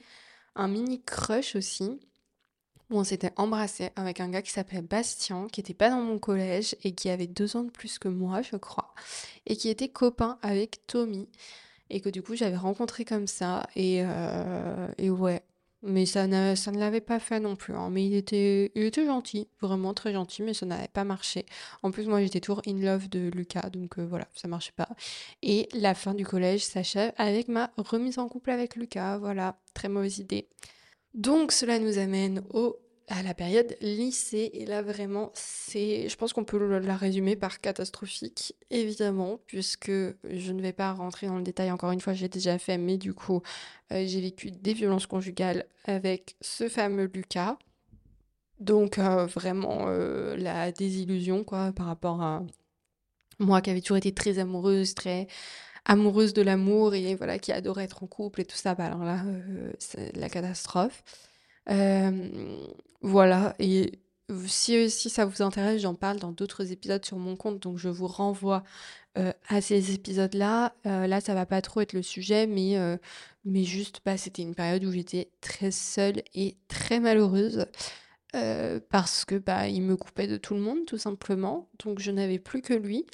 un 0.55 0.67
mini 0.67 1.01
crush 1.03 1.55
aussi 1.55 1.99
où 2.89 2.97
on 2.99 3.03
s'était 3.03 3.31
embrassé 3.35 3.89
avec 3.95 4.19
un 4.19 4.29
gars 4.29 4.41
qui 4.41 4.51
s'appelait 4.51 4.81
Bastien, 4.81 5.47
qui 5.51 5.59
était 5.59 5.73
pas 5.73 5.89
dans 5.89 6.01
mon 6.01 6.19
collège 6.19 6.75
et 6.83 6.93
qui 6.93 7.09
avait 7.09 7.27
deux 7.27 7.57
ans 7.57 7.63
de 7.63 7.71
plus 7.71 7.99
que 7.99 8.07
moi, 8.07 8.41
je 8.41 8.55
crois, 8.55 8.93
et 9.45 9.55
qui 9.55 9.69
était 9.69 9.89
copain 9.89 10.37
avec 10.41 10.85
Tommy, 10.87 11.27
et 11.89 12.01
que 12.01 12.09
du 12.09 12.21
coup 12.21 12.35
j'avais 12.35 12.57
rencontré 12.57 13.05
comme 13.05 13.27
ça, 13.27 13.67
et, 13.75 14.01
euh, 14.03 14.87
ouais. 15.09 15.41
Mais 15.83 16.07
ça 16.07 16.25
ne, 16.25 16.53
ne 16.71 16.79
l'avait 16.79 17.01
pas 17.01 17.19
fait 17.19 17.39
non 17.39 17.55
plus, 17.55 17.75
hein. 17.75 17.89
Mais 17.91 18.03
il 18.03 18.15
était, 18.15 18.71
il 18.73 18.83
était 18.83 19.05
gentil, 19.05 19.47
vraiment 19.61 19.93
très 19.93 20.11
gentil, 20.11 20.41
mais 20.41 20.55
ça 20.55 20.65
n'avait 20.65 20.87
pas 20.87 21.03
marché. 21.03 21.45
En 21.83 21.91
plus, 21.91 22.07
moi 22.07 22.19
j'étais 22.21 22.39
toujours 22.39 22.63
in 22.67 22.79
love 22.79 23.09
de 23.09 23.29
Lucas, 23.29 23.69
donc 23.69 23.99
euh, 23.99 24.05
voilà, 24.07 24.27
ça 24.33 24.47
marchait 24.47 24.73
pas. 24.75 24.89
Et 25.43 25.69
la 25.73 25.93
fin 25.93 26.15
du 26.15 26.25
collège 26.25 26.65
s'achève 26.65 27.13
avec 27.17 27.47
ma 27.47 27.71
remise 27.77 28.17
en 28.17 28.27
couple 28.27 28.49
avec 28.49 28.75
Lucas, 28.75 29.19
voilà, 29.19 29.59
très 29.75 29.87
mauvaise 29.87 30.17
idée. 30.17 30.47
Donc 31.13 31.51
cela 31.51 31.79
nous 31.79 31.97
amène 31.97 32.43
au, 32.51 32.77
à 33.07 33.23
la 33.23 33.33
période 33.33 33.75
lycée. 33.81 34.51
Et 34.53 34.65
là 34.65 34.81
vraiment, 34.81 35.31
c'est, 35.33 36.09
je 36.09 36.15
pense 36.17 36.33
qu'on 36.33 36.43
peut 36.43 36.79
la 36.79 36.95
résumer 36.95 37.35
par 37.35 37.59
catastrophique, 37.59 38.55
évidemment, 38.69 39.39
puisque 39.47 39.91
je 39.91 40.51
ne 40.51 40.61
vais 40.61 40.73
pas 40.73 40.93
rentrer 40.93 41.27
dans 41.27 41.37
le 41.37 41.43
détail, 41.43 41.71
encore 41.71 41.91
une 41.91 42.01
fois, 42.01 42.13
j'ai 42.13 42.29
déjà 42.29 42.57
fait, 42.59 42.77
mais 42.77 42.97
du 42.97 43.13
coup, 43.13 43.41
euh, 43.91 44.03
j'ai 44.05 44.21
vécu 44.21 44.51
des 44.51 44.73
violences 44.73 45.07
conjugales 45.07 45.65
avec 45.85 46.35
ce 46.41 46.69
fameux 46.69 47.09
Lucas. 47.13 47.57
Donc 48.59 48.97
euh, 48.97 49.27
vraiment 49.27 49.85
euh, 49.87 50.35
la 50.35 50.71
désillusion, 50.71 51.43
quoi, 51.43 51.71
par 51.71 51.85
rapport 51.85 52.21
à 52.21 52.43
moi 53.39 53.61
qui 53.61 53.69
avais 53.69 53.81
toujours 53.81 53.97
été 53.97 54.13
très 54.13 54.39
amoureuse, 54.39 54.95
très 54.95 55.27
amoureuse 55.87 56.33
de 56.33 56.41
l'amour 56.41 56.93
et 56.93 57.15
voilà, 57.15 57.39
qui 57.39 57.51
adorait 57.51 57.85
être 57.85 58.03
en 58.03 58.07
couple 58.07 58.41
et 58.41 58.45
tout 58.45 58.57
ça, 58.57 58.75
bah 58.75 58.85
alors 58.85 59.03
là, 59.03 59.23
euh, 59.25 59.71
c'est 59.79 60.15
la 60.17 60.29
catastrophe. 60.29 61.03
Euh, 61.69 62.59
voilà, 63.01 63.55
et 63.59 63.93
si, 64.47 64.89
si 64.89 65.09
ça 65.09 65.25
vous 65.25 65.41
intéresse, 65.41 65.81
j'en 65.81 65.95
parle 65.95 66.19
dans 66.19 66.31
d'autres 66.33 66.71
épisodes 66.71 67.03
sur 67.05 67.17
mon 67.17 67.35
compte, 67.37 67.61
donc 67.61 67.77
je 67.77 67.87
vous 67.89 68.07
renvoie 68.07 68.63
euh, 69.17 69.31
à 69.47 69.61
ces 69.61 69.93
épisodes-là. 69.93 70.75
Là, 70.83 71.21
ça 71.21 71.33
va 71.33 71.45
pas 71.45 71.61
trop 71.61 71.81
être 71.81 71.93
le 71.93 72.03
sujet, 72.03 72.47
mais, 72.47 72.75
mais 73.45 73.63
juste, 73.63 74.01
bah, 74.05 74.17
c'était 74.17 74.41
une 74.41 74.55
période 74.55 74.83
où 74.83 74.91
j'étais 74.91 75.31
très 75.41 75.71
seule 75.71 76.21
et 76.35 76.57
très 76.67 76.99
malheureuse. 76.99 77.65
parce 78.89 79.25
que 79.25 79.35
bah, 79.35 79.69
il 79.69 79.81
me 79.83 79.95
coupait 79.95 80.27
de 80.27 80.37
tout 80.37 80.53
le 80.53 80.61
monde, 80.61 80.85
tout 80.85 80.97
simplement. 80.97 81.69
Donc 81.83 81.99
je 81.99 82.11
n'avais 82.11 82.39
plus 82.39 82.61
que 82.61 82.73
lui. 82.73 83.05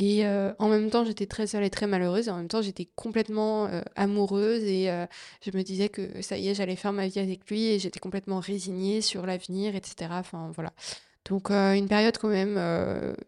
Et 0.00 0.24
euh, 0.24 0.54
en 0.58 0.70
même 0.70 0.88
temps, 0.88 1.04
j'étais 1.04 1.26
très 1.26 1.46
seule 1.46 1.62
et 1.62 1.68
très 1.68 1.86
malheureuse. 1.86 2.28
Et 2.28 2.30
en 2.30 2.38
même 2.38 2.48
temps, 2.48 2.62
j'étais 2.62 2.88
complètement 2.96 3.66
euh, 3.66 3.82
amoureuse. 3.96 4.64
Et 4.64 4.90
euh, 4.90 5.04
je 5.44 5.54
me 5.54 5.62
disais 5.62 5.90
que 5.90 6.22
ça 6.22 6.38
y 6.38 6.48
est, 6.48 6.54
j'allais 6.54 6.74
faire 6.74 6.94
ma 6.94 7.06
vie 7.06 7.20
avec 7.20 7.48
lui. 7.50 7.66
Et 7.66 7.78
j'étais 7.78 8.00
complètement 8.00 8.40
résignée 8.40 9.02
sur 9.02 9.26
l'avenir, 9.26 9.76
etc. 9.76 10.10
Enfin, 10.12 10.50
voilà. 10.54 10.72
Donc, 11.28 11.50
une 11.50 11.86
période 11.86 12.16
quand 12.16 12.30
même 12.30 12.58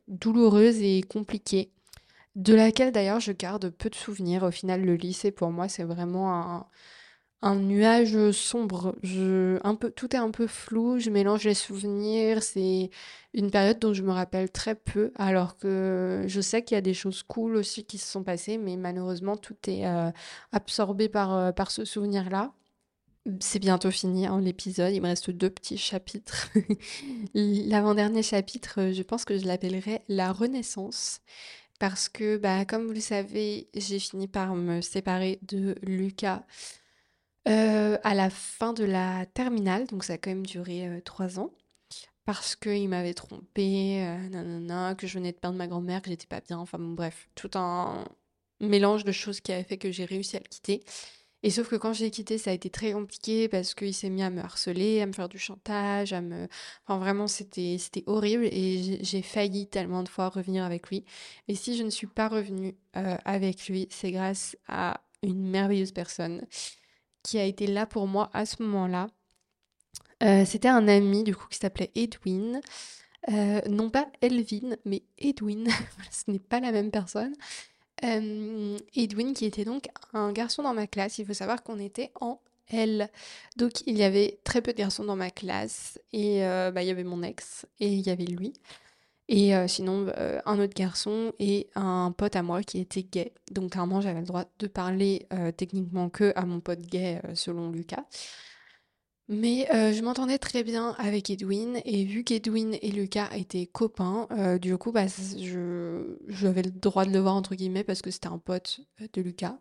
douloureuse 0.08 0.80
et 0.80 1.02
compliquée. 1.02 1.70
De 2.35 2.54
laquelle 2.54 2.92
d'ailleurs 2.92 3.20
je 3.20 3.32
garde 3.32 3.68
peu 3.68 3.90
de 3.90 3.94
souvenirs. 3.94 4.42
Au 4.42 4.50
final, 4.50 4.82
le 4.82 4.94
lycée 4.94 5.30
pour 5.30 5.50
moi, 5.50 5.68
c'est 5.68 5.85
vraiment 5.85 6.35
un, 6.35 6.66
un 7.42 7.57
nuage 7.57 8.31
sombre. 8.31 8.94
Je, 9.02 9.59
un 9.64 9.74
peu, 9.74 9.90
tout 9.90 10.14
est 10.14 10.18
un 10.18 10.31
peu 10.31 10.46
flou, 10.46 10.98
je 11.00 11.11
mélange 11.11 11.44
les 11.44 11.55
souvenirs. 11.55 12.42
C'est 12.42 12.90
une 13.35 13.50
période 13.50 13.81
dont 13.81 13.92
je 13.92 14.02
me 14.02 14.12
rappelle 14.12 14.50
très 14.50 14.76
peu, 14.76 15.12
alors 15.16 15.59
que 15.59 16.24
je 16.26 16.40
sais 16.40 16.62
qu'il 16.62 16.76
y 16.76 16.78
a 16.78 16.83
des 16.83 16.94
choses 16.94 17.22
cool 17.24 17.57
aussi 17.57 17.85
qui 17.85 17.98
se 17.98 18.07
sont 18.11 18.22
passées, 18.22 18.59
mais 18.59 18.76
malheureusement, 18.76 19.37
tout 19.37 19.57
est 19.66 19.87
euh, 19.87 20.11
absorbé 20.52 21.09
par, 21.09 21.35
euh, 21.35 21.52
par 21.52 21.70
ce 21.70 21.85
souvenir-là. 21.85 22.52
C'est 23.40 23.61
bientôt 23.61 23.90
fini, 23.90 24.26
hein, 24.26 24.40
l'épisode. 24.40 24.92
Il 24.92 25.00
me 25.00 25.07
reste 25.07 25.31
deux 25.31 25.50
petits 25.50 25.78
chapitres. 25.78 26.48
L'avant-dernier 27.35 28.22
chapitre, 28.22 28.81
euh, 28.81 28.92
je 28.92 29.02
pense 29.02 29.24
que 29.24 29.38
je 29.38 29.46
l'appellerai 29.46 30.02
La 30.09 30.33
Renaissance. 30.33 31.20
Parce 31.78 32.09
que, 32.09 32.37
bah, 32.37 32.64
comme 32.64 32.87
vous 32.87 32.92
le 32.92 33.00
savez, 33.00 33.68
j'ai 33.74 33.98
fini 33.98 34.28
par 34.28 34.55
me 34.55 34.81
séparer 34.81 35.40
de 35.42 35.74
Lucas 35.83 36.44
euh, 37.48 37.98
à 38.02 38.14
la 38.14 38.31
fin 38.31 38.72
de 38.72 38.85
la 38.85 39.26
terminale, 39.26 39.87
donc 39.87 40.05
ça 40.05 40.14
a 40.14 40.18
quand 40.18 40.31
même 40.31 40.46
duré 40.46 40.87
euh, 40.87 41.00
trois 41.00 41.38
ans, 41.40 41.50
parce 42.24 42.57
qu'il 42.57 42.88
m'avait 42.88 43.14
trompé, 43.14 44.05
euh, 44.05 44.94
que 44.94 45.07
je 45.07 45.18
venais 45.18 45.33
de 45.33 45.38
perdre 45.38 45.57
ma 45.57 45.66
grand-mère, 45.66 46.02
que 46.02 46.11
j'étais 46.11 46.26
pas 46.26 46.40
bien, 46.40 46.59
enfin 46.59 46.78
bref, 46.78 47.28
tout 47.35 47.50
un 47.55 48.05
mélange 48.61 49.05
de 49.05 49.12
choses 49.12 49.40
qui 49.40 49.52
avait 49.52 49.64
fait 49.64 49.78
que 49.78 49.90
j'ai 49.90 50.05
réussi 50.05 50.37
à 50.37 50.40
le 50.40 50.48
quitter. 50.48 50.85
Et 51.44 51.50
sauf 51.50 51.68
que 51.68 51.76
quand 51.76 51.92
je 51.92 52.05
l'ai 52.05 52.11
quitté, 52.11 52.38
ça 52.38 52.50
a 52.50 52.52
été 52.52 52.70
très 52.70 52.92
compliqué 52.92 53.48
parce 53.48 53.74
qu'il 53.74 53.92
s'est 53.94 54.11
mis 54.11 54.22
à 54.22 54.31
me 54.31 54.40
harceler, 54.40 55.00
à 55.00 55.07
me 55.07 55.12
faire 55.12 55.28
du 55.28 55.38
chantage, 55.38 56.12
à 56.12 56.20
me... 56.20 56.46
Enfin, 56.87 56.98
vraiment, 56.98 57.26
c'était, 57.26 57.76
c'était 57.78 58.05
horrible 58.07 58.44
et 58.44 58.98
j'ai 59.02 59.22
failli 59.22 59.66
tellement 59.66 60.05
de 60.05 60.09
fois 60.09 60.28
revenir 60.28 60.64
avec 60.64 60.88
lui. 60.88 61.05
Et 61.48 61.57
si 61.57 61.76
je 61.76 61.83
ne 61.83 61.90
suis 61.90 62.07
pas 62.07 62.28
revenue 62.28 62.76
euh, 62.96 63.16
avec 63.24 63.66
lui, 63.68 63.88
c'est 63.90 64.12
grâce 64.12 64.57
à 64.68 65.00
une 65.24 65.48
merveilleuse 65.50 65.92
personne 65.92 66.46
qui 67.22 67.38
a 67.38 67.44
été 67.44 67.66
là 67.66 67.87
pour 67.87 68.06
moi 68.06 68.30
à 68.32 68.46
ce 68.46 68.62
moment-là. 68.62 69.08
Euh, 70.22 70.44
c'était 70.44 70.68
un 70.68 70.87
ami, 70.88 71.24
du 71.24 71.35
coup, 71.35 71.46
qui 71.48 71.58
s'appelait 71.58 71.90
Edwin. 71.94 72.61
Euh, 73.30 73.61
non 73.68 73.90
pas 73.90 74.08
Elvin, 74.20 74.76
mais 74.85 75.02
Edwin. 75.18 75.68
ce 76.11 76.30
n'est 76.30 76.38
pas 76.38 76.61
la 76.61 76.72
même 76.72 76.90
personne. 76.90 77.35
Edwin, 78.02 79.32
qui 79.32 79.44
était 79.44 79.64
donc 79.64 79.85
un 80.12 80.32
garçon 80.32 80.62
dans 80.62 80.74
ma 80.74 80.87
classe. 80.88 81.18
Il 81.18 81.26
faut 81.26 81.35
savoir 81.35 81.62
qu'on 81.62 81.78
était 81.78 82.11
en 82.20 82.40
L. 82.72 83.08
Donc 83.56 83.82
il 83.87 83.96
y 83.96 84.02
avait 84.02 84.40
très 84.44 84.62
peu 84.62 84.72
de 84.72 84.78
garçons 84.78 85.04
dans 85.04 85.16
ma 85.16 85.30
classe. 85.30 85.98
Et 86.12 86.44
euh, 86.44 86.70
bah, 86.70 86.82
il 86.82 86.88
y 86.88 86.90
avait 86.90 87.04
mon 87.04 87.22
ex 87.22 87.66
et 87.80 87.88
il 87.88 88.00
y 88.00 88.11
avait 88.11 88.24
lui. 88.24 88.52
Et 89.28 89.54
euh, 89.54 89.66
sinon, 89.68 90.06
euh, 90.18 90.40
un 90.44 90.58
autre 90.58 90.74
garçon 90.74 91.32
et 91.38 91.70
un 91.74 92.12
pote 92.16 92.37
à 92.37 92.42
moi 92.42 92.62
qui 92.62 92.80
était 92.80 93.02
gay. 93.02 93.32
Donc 93.50 93.72
clairement, 93.72 94.00
j'avais 94.00 94.20
le 94.20 94.26
droit 94.26 94.44
de 94.58 94.66
parler 94.66 95.26
techniquement 95.56 96.11
que 96.11 96.32
à 96.37 96.44
mon 96.44 96.61
pote 96.61 96.80
gay 96.80 97.20
selon 97.35 97.70
Lucas. 97.70 98.04
Mais 99.28 99.66
euh, 99.72 99.92
je 99.92 100.02
m'entendais 100.02 100.38
très 100.38 100.62
bien 100.64 100.94
avec 100.98 101.30
Edwin 101.30 101.80
et 101.85 102.04
vu 102.04 102.24
qu'Edwin 102.24 102.76
et 102.82 102.90
Lucas 102.90 103.30
étaient 103.35 103.66
copains, 103.66 104.26
euh, 104.32 104.58
du 104.58 104.76
coup, 104.76 104.92
bah, 104.92 105.06
j'avais 105.06 106.62
le 106.62 106.70
droit 106.70 107.04
de 107.06 107.12
le 107.12 107.18
voir 107.20 107.35
entre 107.35 107.54
guillemets 107.54 107.85
parce 107.85 108.02
que 108.02 108.11
c'était 108.11 108.26
un 108.28 108.38
pote 108.38 108.80
euh, 109.00 109.06
de 109.12 109.22
Lucas. 109.22 109.58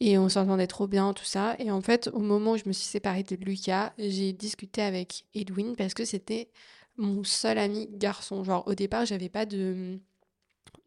Et 0.00 0.16
on 0.16 0.28
s'entendait 0.28 0.68
trop 0.68 0.86
bien, 0.86 1.12
tout 1.12 1.24
ça. 1.24 1.56
Et 1.58 1.70
en 1.70 1.80
fait, 1.82 2.08
au 2.14 2.20
moment 2.20 2.52
où 2.52 2.56
je 2.56 2.66
me 2.66 2.72
suis 2.72 2.86
séparée 2.86 3.24
de 3.24 3.36
Lucas, 3.36 3.92
j'ai 3.98 4.32
discuté 4.32 4.80
avec 4.80 5.26
Edwin 5.34 5.74
parce 5.76 5.92
que 5.92 6.04
c'était 6.04 6.50
mon 6.98 7.24
seul 7.24 7.58
ami 7.58 7.88
garçon. 7.92 8.44
Genre, 8.44 8.66
au 8.66 8.74
départ, 8.74 9.06
j'avais 9.06 9.28
pas 9.28 9.46
de 9.46 10.00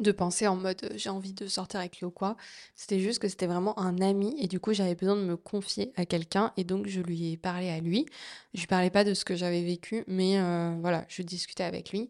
de 0.02 0.12
penser 0.12 0.48
en 0.48 0.56
mode 0.56 0.92
j'ai 0.96 1.10
envie 1.10 1.34
de 1.34 1.48
sortir 1.48 1.80
avec 1.80 2.00
lui 2.00 2.06
ou 2.06 2.12
quoi. 2.12 2.36
C'était 2.76 3.00
juste 3.00 3.20
que 3.20 3.28
c'était 3.28 3.48
vraiment 3.48 3.78
un 3.80 4.02
ami 4.02 4.36
et 4.40 4.48
du 4.48 4.60
coup 4.60 4.74
j'avais 4.74 4.96
besoin 4.96 5.16
de 5.16 5.22
me 5.22 5.38
confier 5.38 5.92
à 5.96 6.06
quelqu'un 6.06 6.52
et 6.58 6.64
donc 6.64 6.88
je 6.88 7.02
lui 7.02 7.34
ai 7.34 7.38
parlé 7.38 7.70
à 7.70 7.80
lui. 7.80 8.06
Je 8.54 8.62
lui 8.62 8.68
parlais 8.68 8.90
pas 8.90 9.04
de 9.04 9.14
ce 9.14 9.26
que 9.26 9.36
j'avais 9.36 9.64
vécu 9.64 10.04
mais 10.08 10.40
euh, 10.40 10.76
voilà, 10.82 11.06
je 11.08 11.22
discutais 11.22 11.64
avec 11.64 11.92
lui. 11.92 12.10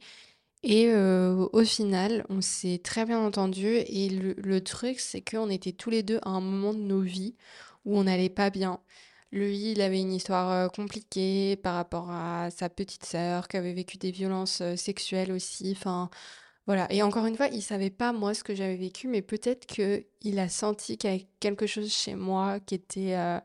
Et 0.64 0.88
euh, 0.90 1.48
au 1.54 1.64
final, 1.64 2.24
on 2.30 2.40
s'est 2.42 2.80
très 2.84 3.06
bien 3.06 3.20
entendu 3.20 3.68
et 3.68 4.10
le, 4.10 4.62
truc 4.62 5.00
c'est 5.00 5.22
qu'on 5.22 5.50
était 5.50 5.72
tous 5.72 5.90
les 5.90 6.04
deux 6.04 6.20
à 6.24 6.30
un 6.30 6.42
moment 6.42 6.74
de 6.74 6.80
nos 6.80 7.02
vies 7.02 7.36
où 7.86 7.98
on 7.98 8.04
n'allait 8.04 8.30
pas 8.30 8.50
bien. 8.52 8.80
Lui, 9.32 9.72
il 9.72 9.82
avait 9.82 10.00
une 10.00 10.14
histoire 10.14 10.52
euh, 10.52 10.68
compliquée 10.68 11.56
par 11.56 11.76
rapport 11.76 12.10
à 12.12 12.50
sa 12.52 12.70
petite 12.70 13.06
sœur 13.06 13.48
qui 13.48 13.58
avait 13.58 13.74
vécu 13.74 13.98
des 13.98 14.12
violences 14.12 14.62
sexuelles 14.76 15.32
aussi. 15.32 15.74
Enfin, 15.78 16.10
voilà, 16.68 16.88
et 16.92 17.02
encore 17.02 17.26
une 17.26 17.36
fois, 17.36 17.48
il 17.48 17.62
savait 17.62 17.90
pas 17.90 18.14
moi 18.14 18.34
ce 18.34 18.44
que 18.44 18.54
j'avais 18.54 18.76
vécu, 18.76 19.08
mais 19.08 19.22
peut-être 19.22 19.66
qu'il 19.66 20.40
a 20.40 20.48
senti 20.48 20.98
qu'il 20.98 21.10
y 21.10 21.14
avait 21.14 21.28
quelque 21.40 21.66
chose 21.66 21.92
chez 21.92 22.16
moi 22.16 22.60
qui 22.60 22.76
était 22.76 23.16
euh, 23.16 23.40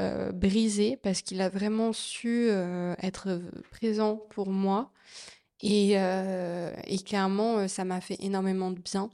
euh, 0.00 0.32
brisé 0.32 0.98
parce 1.02 1.22
qu'il 1.22 1.40
a 1.40 1.48
vraiment 1.48 1.92
su 1.92 2.48
euh, 2.50 2.94
être 3.02 3.40
présent 3.70 4.16
pour 4.30 4.50
moi. 4.50 4.92
Et, 5.62 5.92
et 5.92 6.98
clairement, 7.04 7.68
ça 7.68 7.84
m'a 7.84 8.00
fait 8.00 8.16
énormément 8.20 8.72
de 8.72 8.80
bien. 8.80 9.10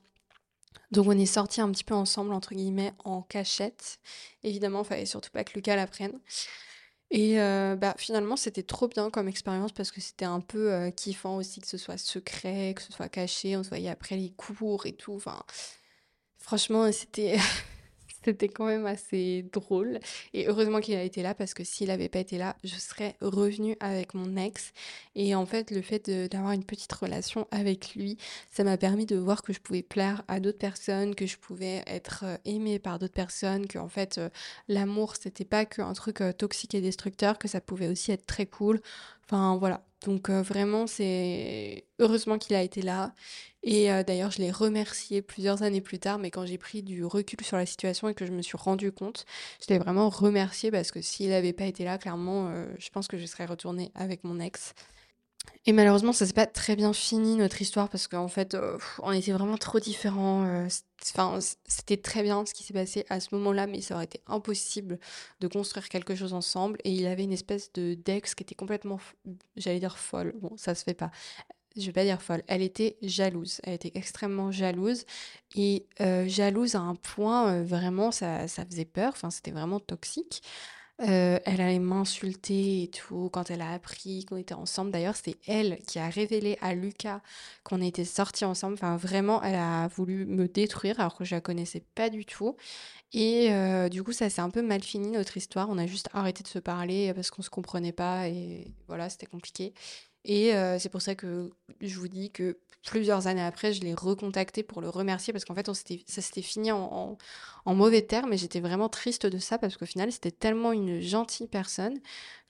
Donc 0.90 1.06
on 1.06 1.18
est 1.18 1.26
sortis 1.26 1.60
un 1.60 1.70
petit 1.70 1.84
peu 1.84 1.94
ensemble, 1.94 2.32
entre 2.32 2.54
guillemets, 2.54 2.92
en 3.04 3.22
cachette. 3.22 3.98
Évidemment, 4.42 4.82
il 4.82 4.86
fallait 4.86 5.06
surtout 5.06 5.30
pas 5.30 5.44
que 5.44 5.52
Lucas 5.54 5.76
l'apprenne. 5.76 6.18
Et 7.10 7.40
euh, 7.40 7.74
bah, 7.76 7.94
finalement, 7.96 8.36
c'était 8.36 8.62
trop 8.62 8.88
bien 8.88 9.10
comme 9.10 9.28
expérience 9.28 9.72
parce 9.72 9.90
que 9.90 10.00
c'était 10.00 10.26
un 10.26 10.40
peu 10.40 10.72
euh, 10.72 10.90
kiffant 10.90 11.36
aussi 11.36 11.60
que 11.60 11.66
ce 11.66 11.78
soit 11.78 11.96
secret, 11.98 12.74
que 12.74 12.82
ce 12.82 12.92
soit 12.92 13.08
caché. 13.08 13.56
On 13.56 13.62
se 13.62 13.68
voyait 13.70 13.88
après 13.88 14.16
les 14.16 14.30
cours 14.30 14.86
et 14.86 14.92
tout. 14.92 15.14
Enfin, 15.14 15.42
franchement, 16.38 16.90
c'était 16.92 17.38
C'était 18.28 18.48
quand 18.48 18.66
même 18.66 18.84
assez 18.84 19.46
drôle. 19.54 20.00
Et 20.34 20.48
heureusement 20.48 20.80
qu'il 20.80 20.94
a 20.96 21.02
été 21.02 21.22
là 21.22 21.32
parce 21.34 21.54
que 21.54 21.64
s'il 21.64 21.88
n'avait 21.88 22.10
pas 22.10 22.18
été 22.18 22.36
là, 22.36 22.56
je 22.62 22.74
serais 22.74 23.16
revenue 23.22 23.74
avec 23.80 24.12
mon 24.12 24.36
ex. 24.36 24.74
Et 25.14 25.34
en 25.34 25.46
fait, 25.46 25.70
le 25.70 25.80
fait 25.80 26.10
d'avoir 26.10 26.52
une 26.52 26.64
petite 26.64 26.92
relation 26.92 27.48
avec 27.50 27.94
lui, 27.94 28.18
ça 28.50 28.64
m'a 28.64 28.76
permis 28.76 29.06
de 29.06 29.16
voir 29.16 29.40
que 29.40 29.54
je 29.54 29.60
pouvais 29.60 29.82
plaire 29.82 30.24
à 30.28 30.40
d'autres 30.40 30.58
personnes, 30.58 31.14
que 31.14 31.24
je 31.24 31.38
pouvais 31.38 31.82
être 31.86 32.24
euh, 32.26 32.36
aimée 32.44 32.78
par 32.78 32.98
d'autres 32.98 33.14
personnes, 33.14 33.66
que 33.66 33.78
en 33.78 33.88
fait, 33.88 34.18
euh, 34.18 34.28
l'amour, 34.68 35.16
c'était 35.16 35.46
pas 35.46 35.64
qu'un 35.64 35.94
truc 35.94 36.20
euh, 36.20 36.32
toxique 36.32 36.74
et 36.74 36.82
destructeur, 36.82 37.38
que 37.38 37.48
ça 37.48 37.62
pouvait 37.62 37.88
aussi 37.88 38.12
être 38.12 38.26
très 38.26 38.44
cool. 38.44 38.82
Enfin, 39.28 39.56
voilà. 39.58 39.84
Donc 40.04 40.30
vraiment, 40.30 40.86
c'est 40.86 41.84
heureusement 41.98 42.38
qu'il 42.38 42.54
a 42.56 42.62
été 42.62 42.82
là. 42.82 43.14
Et 43.62 43.92
euh, 43.92 44.02
d'ailleurs, 44.04 44.30
je 44.30 44.38
l'ai 44.38 44.50
remercié 44.52 45.20
plusieurs 45.22 45.62
années 45.62 45.80
plus 45.80 45.98
tard, 45.98 46.18
mais 46.18 46.30
quand 46.30 46.46
j'ai 46.46 46.58
pris 46.58 46.82
du 46.82 47.04
recul 47.04 47.44
sur 47.44 47.56
la 47.56 47.66
situation 47.66 48.08
et 48.08 48.14
que 48.14 48.24
je 48.24 48.32
me 48.32 48.42
suis 48.42 48.56
rendu 48.56 48.92
compte, 48.92 49.26
je 49.60 49.72
l'ai 49.72 49.78
vraiment 49.78 50.08
remercié 50.08 50.70
parce 50.70 50.92
que 50.92 51.02
s'il 51.02 51.30
n'avait 51.30 51.52
pas 51.52 51.64
été 51.64 51.84
là, 51.84 51.98
clairement, 51.98 52.48
euh, 52.48 52.66
je 52.78 52.88
pense 52.90 53.08
que 53.08 53.18
je 53.18 53.26
serais 53.26 53.46
retournée 53.46 53.90
avec 53.94 54.24
mon 54.24 54.38
ex. 54.40 54.74
Et 55.66 55.72
malheureusement, 55.72 56.12
ça 56.12 56.26
s'est 56.26 56.32
pas 56.32 56.46
très 56.46 56.76
bien 56.76 56.92
fini 56.92 57.36
notre 57.36 57.60
histoire 57.60 57.88
parce 57.88 58.08
qu'en 58.08 58.28
fait, 58.28 58.54
euh, 58.54 58.78
on 59.02 59.12
était 59.12 59.32
vraiment 59.32 59.56
trop 59.56 59.80
différents. 59.80 60.66
Enfin, 61.02 61.38
c'était 61.66 61.96
très 61.96 62.22
bien 62.22 62.44
ce 62.46 62.54
qui 62.54 62.62
s'est 62.62 62.74
passé 62.74 63.04
à 63.08 63.20
ce 63.20 63.34
moment-là, 63.34 63.66
mais 63.66 63.80
ça 63.80 63.94
aurait 63.94 64.04
été 64.04 64.20
impossible 64.26 64.98
de 65.40 65.48
construire 65.48 65.88
quelque 65.88 66.14
chose 66.14 66.32
ensemble. 66.32 66.78
Et 66.84 66.92
il 66.92 67.06
avait 67.06 67.24
une 67.24 67.32
espèce 67.32 67.72
de 67.72 67.94
d'ex 67.94 68.34
qui 68.34 68.42
était 68.42 68.54
complètement, 68.54 68.98
j'allais 69.56 69.80
dire 69.80 69.98
folle. 69.98 70.34
Bon, 70.40 70.56
ça 70.56 70.74
se 70.74 70.84
fait 70.84 70.94
pas 70.94 71.10
je 71.80 71.86
vais 71.86 71.92
pas 71.92 72.04
dire 72.04 72.20
folle, 72.20 72.42
elle 72.46 72.62
était 72.62 72.96
jalouse. 73.02 73.60
Elle 73.64 73.74
était 73.74 73.92
extrêmement 73.94 74.50
jalouse 74.50 75.04
et 75.54 75.86
euh, 76.00 76.26
jalouse 76.28 76.74
à 76.74 76.80
un 76.80 76.94
point 76.94 77.52
euh, 77.52 77.64
vraiment 77.64 78.10
ça, 78.10 78.48
ça 78.48 78.64
faisait 78.64 78.84
peur. 78.84 79.12
Enfin, 79.14 79.30
c'était 79.30 79.50
vraiment 79.50 79.80
toxique. 79.80 80.42
Euh, 81.00 81.38
elle 81.44 81.60
allait 81.60 81.78
m'insulter 81.78 82.82
et 82.82 82.88
tout 82.88 83.30
quand 83.32 83.50
elle 83.52 83.60
a 83.60 83.70
appris 83.72 84.24
qu'on 84.24 84.36
était 84.36 84.54
ensemble. 84.54 84.90
D'ailleurs, 84.90 85.14
c'est 85.14 85.36
elle 85.46 85.78
qui 85.86 86.00
a 86.00 86.08
révélé 86.08 86.58
à 86.60 86.74
Lucas 86.74 87.20
qu'on 87.62 87.80
était 87.80 88.04
sortis 88.04 88.44
ensemble. 88.44 88.74
Enfin, 88.74 88.96
vraiment, 88.96 89.40
elle 89.42 89.54
a 89.54 89.86
voulu 89.88 90.26
me 90.26 90.48
détruire 90.48 90.98
alors 90.98 91.16
que 91.16 91.24
je 91.24 91.36
la 91.36 91.40
connaissais 91.40 91.84
pas 91.94 92.10
du 92.10 92.24
tout. 92.26 92.56
Et 93.12 93.50
du 93.90 94.02
coup, 94.02 94.12
ça 94.12 94.28
s'est 94.30 94.42
un 94.42 94.50
peu 94.50 94.62
mal 94.62 94.82
fini 94.82 95.10
notre 95.10 95.36
histoire. 95.36 95.68
On 95.70 95.78
a 95.78 95.86
juste 95.86 96.08
arrêté 96.14 96.42
de 96.42 96.48
se 96.48 96.58
parler 96.58 97.12
parce 97.14 97.30
qu'on 97.30 97.42
se 97.42 97.50
comprenait 97.50 97.92
pas 97.92 98.28
et 98.28 98.74
voilà, 98.88 99.08
c'était 99.08 99.26
compliqué. 99.26 99.74
Et 100.24 100.52
c'est 100.78 100.88
pour 100.88 101.02
ça 101.02 101.14
que 101.14 101.50
je 101.80 101.98
vous 101.98 102.08
dis 102.08 102.30
que 102.30 102.58
plusieurs 102.84 103.26
années 103.26 103.42
après, 103.42 103.72
je 103.72 103.80
l'ai 103.82 103.94
recontacté 103.94 104.62
pour 104.62 104.80
le 104.80 104.88
remercier 104.88 105.32
parce 105.32 105.44
qu'en 105.44 105.54
fait, 105.54 105.66
ça 105.66 106.22
s'était 106.22 106.42
fini 106.42 106.72
en, 106.72 107.16
mauvais 107.66 108.02
termes 108.02 108.32
et 108.32 108.38
j'étais 108.38 108.60
vraiment 108.60 108.88
triste 108.88 109.26
de 109.26 109.38
ça 109.38 109.58
parce 109.58 109.76
qu'au 109.76 109.86
final, 109.86 110.10
c'était 110.12 110.30
tellement 110.30 110.72
une 110.72 111.00
gentille 111.00 111.48
personne 111.48 111.98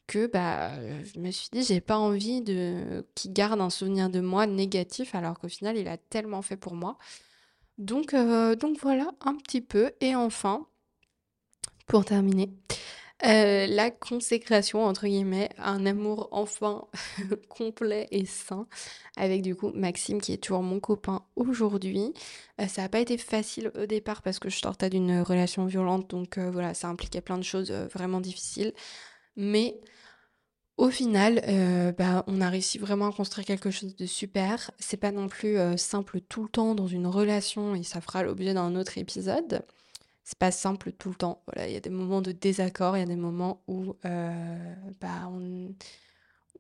que 0.06 0.26
bah, 0.26 0.72
je 1.04 1.20
me 1.20 1.30
suis 1.30 1.50
dit, 1.52 1.62
j'ai 1.62 1.80
pas 1.80 1.98
envie 1.98 2.40
de 2.40 3.06
qu'il 3.14 3.32
garde 3.32 3.60
un 3.60 3.70
souvenir 3.70 4.08
de 4.08 4.20
moi 4.20 4.46
négatif 4.46 5.14
alors 5.14 5.38
qu'au 5.38 5.48
final, 5.48 5.76
il 5.76 5.86
a 5.88 5.98
tellement 5.98 6.42
fait 6.42 6.56
pour 6.56 6.74
moi. 6.74 6.96
Donc, 7.76 8.14
donc 8.14 8.78
voilà 8.80 9.10
un 9.20 9.34
petit 9.36 9.60
peu. 9.60 9.92
Et 10.00 10.14
enfin, 10.14 10.66
pour 11.86 12.04
terminer, 12.04 12.50
euh, 13.24 13.66
la 13.66 13.90
consécration, 13.90 14.84
entre 14.84 15.06
guillemets, 15.06 15.48
un 15.58 15.86
amour 15.86 16.28
enfin 16.30 16.86
complet 17.48 18.06
et 18.12 18.24
sain 18.24 18.68
avec 19.16 19.42
du 19.42 19.56
coup 19.56 19.72
Maxime 19.74 20.20
qui 20.20 20.32
est 20.32 20.36
toujours 20.36 20.62
mon 20.62 20.78
copain 20.78 21.22
aujourd'hui. 21.34 22.14
Euh, 22.60 22.68
ça 22.68 22.82
n'a 22.82 22.88
pas 22.88 23.00
été 23.00 23.18
facile 23.18 23.72
au 23.76 23.86
départ 23.86 24.22
parce 24.22 24.38
que 24.38 24.48
je 24.48 24.58
sortais 24.58 24.88
d'une 24.88 25.20
relation 25.20 25.66
violente, 25.66 26.08
donc 26.10 26.38
euh, 26.38 26.50
voilà, 26.50 26.74
ça 26.74 26.88
impliquait 26.88 27.20
plein 27.20 27.38
de 27.38 27.42
choses 27.42 27.72
vraiment 27.72 28.20
difficiles. 28.20 28.72
Mais 29.36 29.80
au 30.76 30.90
final, 30.90 31.42
bah, 31.98 32.24
on 32.28 32.40
a 32.40 32.48
réussi 32.48 32.78
vraiment 32.78 33.08
à 33.08 33.12
construire 33.12 33.46
quelque 33.46 33.70
chose 33.70 33.96
de 33.96 34.06
super. 34.06 34.70
C'est 34.78 34.96
pas 34.96 35.10
non 35.10 35.28
plus 35.28 35.56
simple 35.76 36.20
tout 36.20 36.44
le 36.44 36.48
temps 36.48 36.74
dans 36.76 36.86
une 36.86 37.06
relation 37.08 37.74
et 37.74 37.82
ça 37.82 38.00
fera 38.00 38.22
l'objet 38.22 38.54
d'un 38.54 38.76
autre 38.76 38.96
épisode 38.98 39.64
c'est 40.28 40.38
pas 40.38 40.50
simple 40.50 40.92
tout 40.92 41.08
le 41.08 41.14
temps. 41.14 41.42
Voilà, 41.46 41.68
il 41.68 41.72
y 41.72 41.76
a 41.76 41.80
des 41.80 41.88
moments 41.88 42.20
de 42.20 42.32
désaccord, 42.32 42.98
il 42.98 43.00
y 43.00 43.02
a 43.02 43.06
des 43.06 43.16
moments 43.16 43.62
où 43.66 43.96
euh, 44.04 44.74
bah, 45.00 45.26
on, 45.32 45.72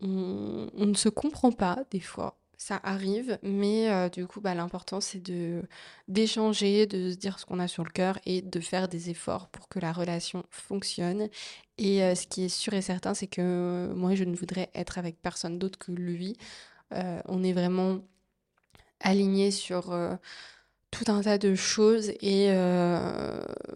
ne 0.00 0.94
se 0.94 1.10
comprend 1.10 1.52
pas 1.52 1.84
des 1.90 2.00
fois. 2.00 2.38
Ça 2.56 2.80
arrive, 2.82 3.38
mais 3.42 3.90
euh, 3.90 4.08
du 4.08 4.26
coup, 4.26 4.40
bah, 4.40 4.54
l'important 4.54 5.02
c'est 5.02 5.20
de 5.20 5.62
d'échanger, 6.08 6.86
de 6.86 7.10
se 7.10 7.16
dire 7.16 7.38
ce 7.38 7.44
qu'on 7.44 7.58
a 7.58 7.68
sur 7.68 7.84
le 7.84 7.90
cœur 7.90 8.18
et 8.24 8.40
de 8.40 8.58
faire 8.58 8.88
des 8.88 9.10
efforts 9.10 9.48
pour 9.48 9.68
que 9.68 9.78
la 9.78 9.92
relation 9.92 10.44
fonctionne. 10.48 11.28
Et 11.76 12.02
euh, 12.02 12.14
ce 12.14 12.26
qui 12.26 12.44
est 12.44 12.48
sûr 12.48 12.72
et 12.72 12.80
certain, 12.80 13.12
c'est 13.12 13.26
que 13.26 13.92
moi, 13.94 14.14
je 14.14 14.24
ne 14.24 14.34
voudrais 14.34 14.70
être 14.74 14.96
avec 14.96 15.20
personne 15.20 15.58
d'autre 15.58 15.78
que 15.78 15.92
lui. 15.92 16.38
on 16.90 17.42
est 17.44 17.52
vraiment 17.52 18.00
aligné 19.00 19.50
sur 19.50 19.92
tout 20.90 21.04
un 21.08 21.20
tas 21.20 21.38
de 21.38 21.54
choses 21.54 22.10
et 22.20 22.50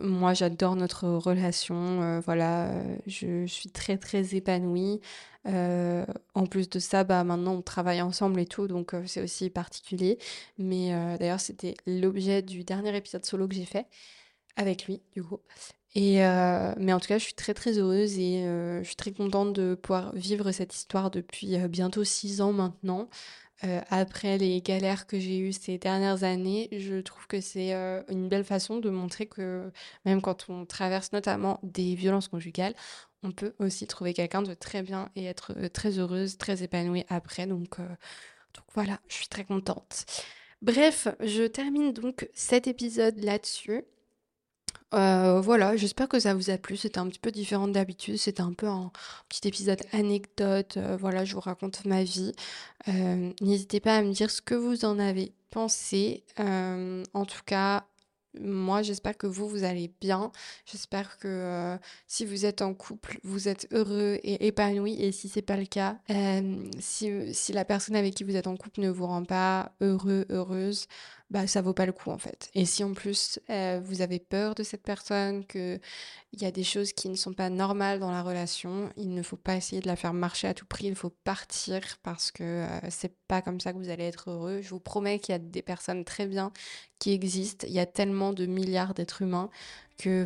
moi 0.00 0.34
j'adore 0.34 0.76
notre 0.76 1.08
relation. 1.08 2.20
voilà, 2.20 2.72
je 3.06 3.46
suis 3.46 3.70
très 3.70 3.98
très 3.98 4.34
épanouie. 4.34 5.00
en 5.44 6.46
plus 6.48 6.68
de 6.70 6.78
ça, 6.78 7.04
bah 7.04 7.24
maintenant 7.24 7.54
on 7.54 7.62
travaille 7.62 8.02
ensemble 8.02 8.40
et 8.40 8.46
tout, 8.46 8.66
donc 8.66 8.94
c'est 9.06 9.22
aussi 9.22 9.50
particulier. 9.50 10.18
Mais 10.58 10.90
d'ailleurs 11.18 11.40
c'était 11.40 11.74
l'objet 11.86 12.42
du 12.42 12.64
dernier 12.64 12.96
épisode 12.96 13.24
solo 13.24 13.46
que 13.48 13.54
j'ai 13.54 13.66
fait 13.66 13.86
avec 14.56 14.86
lui, 14.86 15.02
du 15.14 15.22
coup. 15.22 15.40
Et 15.94 16.16
mais 16.78 16.92
en 16.92 17.00
tout 17.00 17.08
cas, 17.08 17.18
je 17.18 17.24
suis 17.24 17.34
très 17.34 17.54
très 17.54 17.78
heureuse 17.78 18.18
et 18.18 18.42
je 18.44 18.86
suis 18.86 18.96
très 18.96 19.12
contente 19.12 19.52
de 19.52 19.74
pouvoir 19.74 20.14
vivre 20.14 20.50
cette 20.52 20.74
histoire 20.74 21.10
depuis 21.10 21.58
bientôt 21.68 22.04
six 22.04 22.40
ans 22.40 22.52
maintenant. 22.52 23.08
Après 23.90 24.38
les 24.38 24.60
galères 24.60 25.06
que 25.06 25.18
j'ai 25.18 25.38
eues 25.38 25.52
ces 25.52 25.78
dernières 25.78 26.24
années, 26.24 26.68
je 26.72 27.00
trouve 27.00 27.26
que 27.26 27.40
c'est 27.40 27.72
une 28.08 28.28
belle 28.28 28.44
façon 28.44 28.78
de 28.78 28.90
montrer 28.90 29.26
que 29.26 29.70
même 30.04 30.20
quand 30.20 30.46
on 30.48 30.66
traverse 30.66 31.12
notamment 31.12 31.60
des 31.62 31.94
violences 31.94 32.28
conjugales, 32.28 32.74
on 33.22 33.30
peut 33.30 33.54
aussi 33.60 33.86
trouver 33.86 34.14
quelqu'un 34.14 34.42
de 34.42 34.54
très 34.54 34.82
bien 34.82 35.10
et 35.14 35.24
être 35.26 35.54
très 35.68 35.98
heureuse, 35.98 36.38
très 36.38 36.62
épanouie 36.62 37.04
après. 37.08 37.46
Donc, 37.46 37.78
donc 37.78 38.64
voilà, 38.74 39.00
je 39.08 39.14
suis 39.14 39.28
très 39.28 39.44
contente. 39.44 40.06
Bref, 40.60 41.08
je 41.20 41.44
termine 41.44 41.92
donc 41.92 42.28
cet 42.34 42.66
épisode 42.66 43.18
là-dessus. 43.18 43.82
Euh, 44.94 45.40
voilà, 45.40 45.76
j'espère 45.76 46.08
que 46.08 46.20
ça 46.20 46.34
vous 46.34 46.50
a 46.50 46.58
plu. 46.58 46.76
C'était 46.76 46.98
un 46.98 47.08
petit 47.08 47.18
peu 47.18 47.30
différent 47.30 47.68
d'habitude. 47.68 48.16
C'était 48.18 48.42
un 48.42 48.52
peu 48.52 48.66
un 48.66 48.90
petit 49.28 49.46
épisode 49.48 49.80
anecdote. 49.92 50.76
Euh, 50.76 50.96
voilà, 50.98 51.24
je 51.24 51.34
vous 51.34 51.40
raconte 51.40 51.84
ma 51.84 52.04
vie. 52.04 52.32
Euh, 52.88 53.32
n'hésitez 53.40 53.80
pas 53.80 53.96
à 53.96 54.02
me 54.02 54.12
dire 54.12 54.30
ce 54.30 54.42
que 54.42 54.54
vous 54.54 54.84
en 54.84 54.98
avez 54.98 55.32
pensé. 55.50 56.24
en 56.38 57.24
tout 57.26 57.42
cas, 57.46 57.84
moi, 58.40 58.80
j'espère 58.80 59.18
que 59.18 59.26
vous, 59.26 59.46
vous 59.46 59.64
allez 59.64 59.92
bien. 60.00 60.32
J'espère 60.64 61.18
que 61.18 61.76
si 62.06 62.24
vous 62.24 62.46
êtes 62.46 62.62
en 62.62 62.72
couple, 62.72 63.18
vous 63.24 63.48
êtes 63.48 63.68
heureux 63.72 64.18
et 64.22 64.46
épanoui. 64.46 64.94
Et 65.02 65.12
si 65.12 65.28
c'est 65.28 65.42
pas 65.42 65.56
le 65.56 65.66
cas, 65.66 65.98
si, 66.80 67.34
si 67.34 67.52
la 67.52 67.66
personne 67.66 67.96
avec 67.96 68.14
qui 68.14 68.24
vous 68.24 68.36
êtes 68.36 68.46
en 68.46 68.56
couple 68.56 68.80
ne 68.80 68.88
vous 68.90 69.06
rend 69.06 69.24
pas 69.24 69.72
heureux, 69.82 70.24
heureuse, 70.30 70.86
bah 71.32 71.46
ça 71.46 71.62
vaut 71.62 71.72
pas 71.72 71.86
le 71.86 71.92
coup 71.92 72.10
en 72.10 72.18
fait. 72.18 72.50
Et 72.54 72.66
si 72.66 72.84
en 72.84 72.92
plus 72.92 73.40
euh, 73.48 73.80
vous 73.82 74.02
avez 74.02 74.18
peur 74.18 74.54
de 74.54 74.62
cette 74.62 74.82
personne, 74.82 75.46
qu'il 75.46 75.80
y 76.34 76.44
a 76.44 76.50
des 76.50 76.62
choses 76.62 76.92
qui 76.92 77.08
ne 77.08 77.14
sont 77.14 77.32
pas 77.32 77.48
normales 77.48 78.00
dans 78.00 78.10
la 78.10 78.22
relation, 78.22 78.92
il 78.98 79.14
ne 79.14 79.22
faut 79.22 79.38
pas 79.38 79.56
essayer 79.56 79.80
de 79.80 79.86
la 79.86 79.96
faire 79.96 80.12
marcher 80.12 80.48
à 80.48 80.54
tout 80.54 80.66
prix, 80.66 80.88
il 80.88 80.94
faut 80.94 81.08
partir 81.24 81.80
parce 82.02 82.30
que 82.30 82.42
euh, 82.42 82.90
c'est 82.90 83.16
pas 83.28 83.40
comme 83.40 83.60
ça 83.60 83.72
que 83.72 83.78
vous 83.78 83.88
allez 83.88 84.04
être 84.04 84.30
heureux. 84.30 84.60
Je 84.60 84.68
vous 84.68 84.78
promets 84.78 85.18
qu'il 85.20 85.32
y 85.32 85.36
a 85.36 85.38
des 85.38 85.62
personnes 85.62 86.04
très 86.04 86.26
bien 86.26 86.52
qui 86.98 87.12
existent, 87.12 87.66
il 87.66 87.72
y 87.72 87.80
a 87.80 87.86
tellement 87.86 88.34
de 88.34 88.44
milliards 88.44 88.92
d'êtres 88.92 89.22
humains 89.22 89.48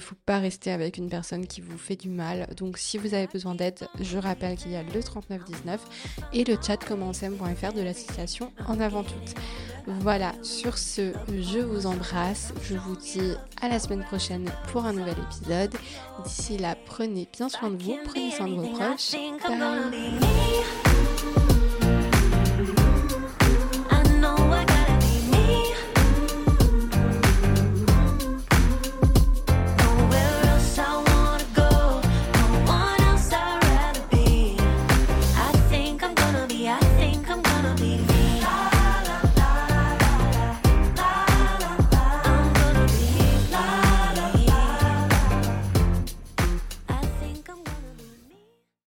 faut 0.00 0.16
pas 0.26 0.38
rester 0.38 0.70
avec 0.70 0.96
une 0.96 1.08
personne 1.08 1.46
qui 1.46 1.60
vous 1.60 1.78
fait 1.78 1.96
du 1.96 2.08
mal. 2.08 2.48
Donc 2.56 2.78
si 2.78 2.98
vous 2.98 3.14
avez 3.14 3.26
besoin 3.26 3.54
d'aide, 3.54 3.86
je 4.00 4.18
rappelle 4.18 4.56
qu'il 4.56 4.72
y 4.72 4.76
a 4.76 4.82
le 4.82 5.02
3919 5.02 5.80
et 6.32 6.44
le 6.44 6.56
chat 6.60 6.76
commencem.fr 6.76 7.72
de 7.72 7.82
l'association 7.82 8.52
En 8.66 8.80
Avant 8.80 9.02
Toute. 9.02 9.34
Voilà, 9.86 10.32
sur 10.42 10.78
ce, 10.78 11.12
je 11.28 11.60
vous 11.60 11.86
embrasse. 11.86 12.52
Je 12.62 12.76
vous 12.76 12.96
dis 12.96 13.34
à 13.62 13.68
la 13.68 13.78
semaine 13.78 14.02
prochaine 14.04 14.50
pour 14.72 14.84
un 14.84 14.92
nouvel 14.92 15.14
épisode. 15.30 15.74
D'ici 16.24 16.58
là, 16.58 16.76
prenez 16.86 17.28
bien 17.32 17.48
soin 17.48 17.70
de 17.70 17.82
vous, 17.82 17.96
prenez 18.04 18.30
soin 18.32 18.48
de 18.48 18.54
vos 18.54 18.72
proches. 18.72 19.12
Bye. 19.46 20.85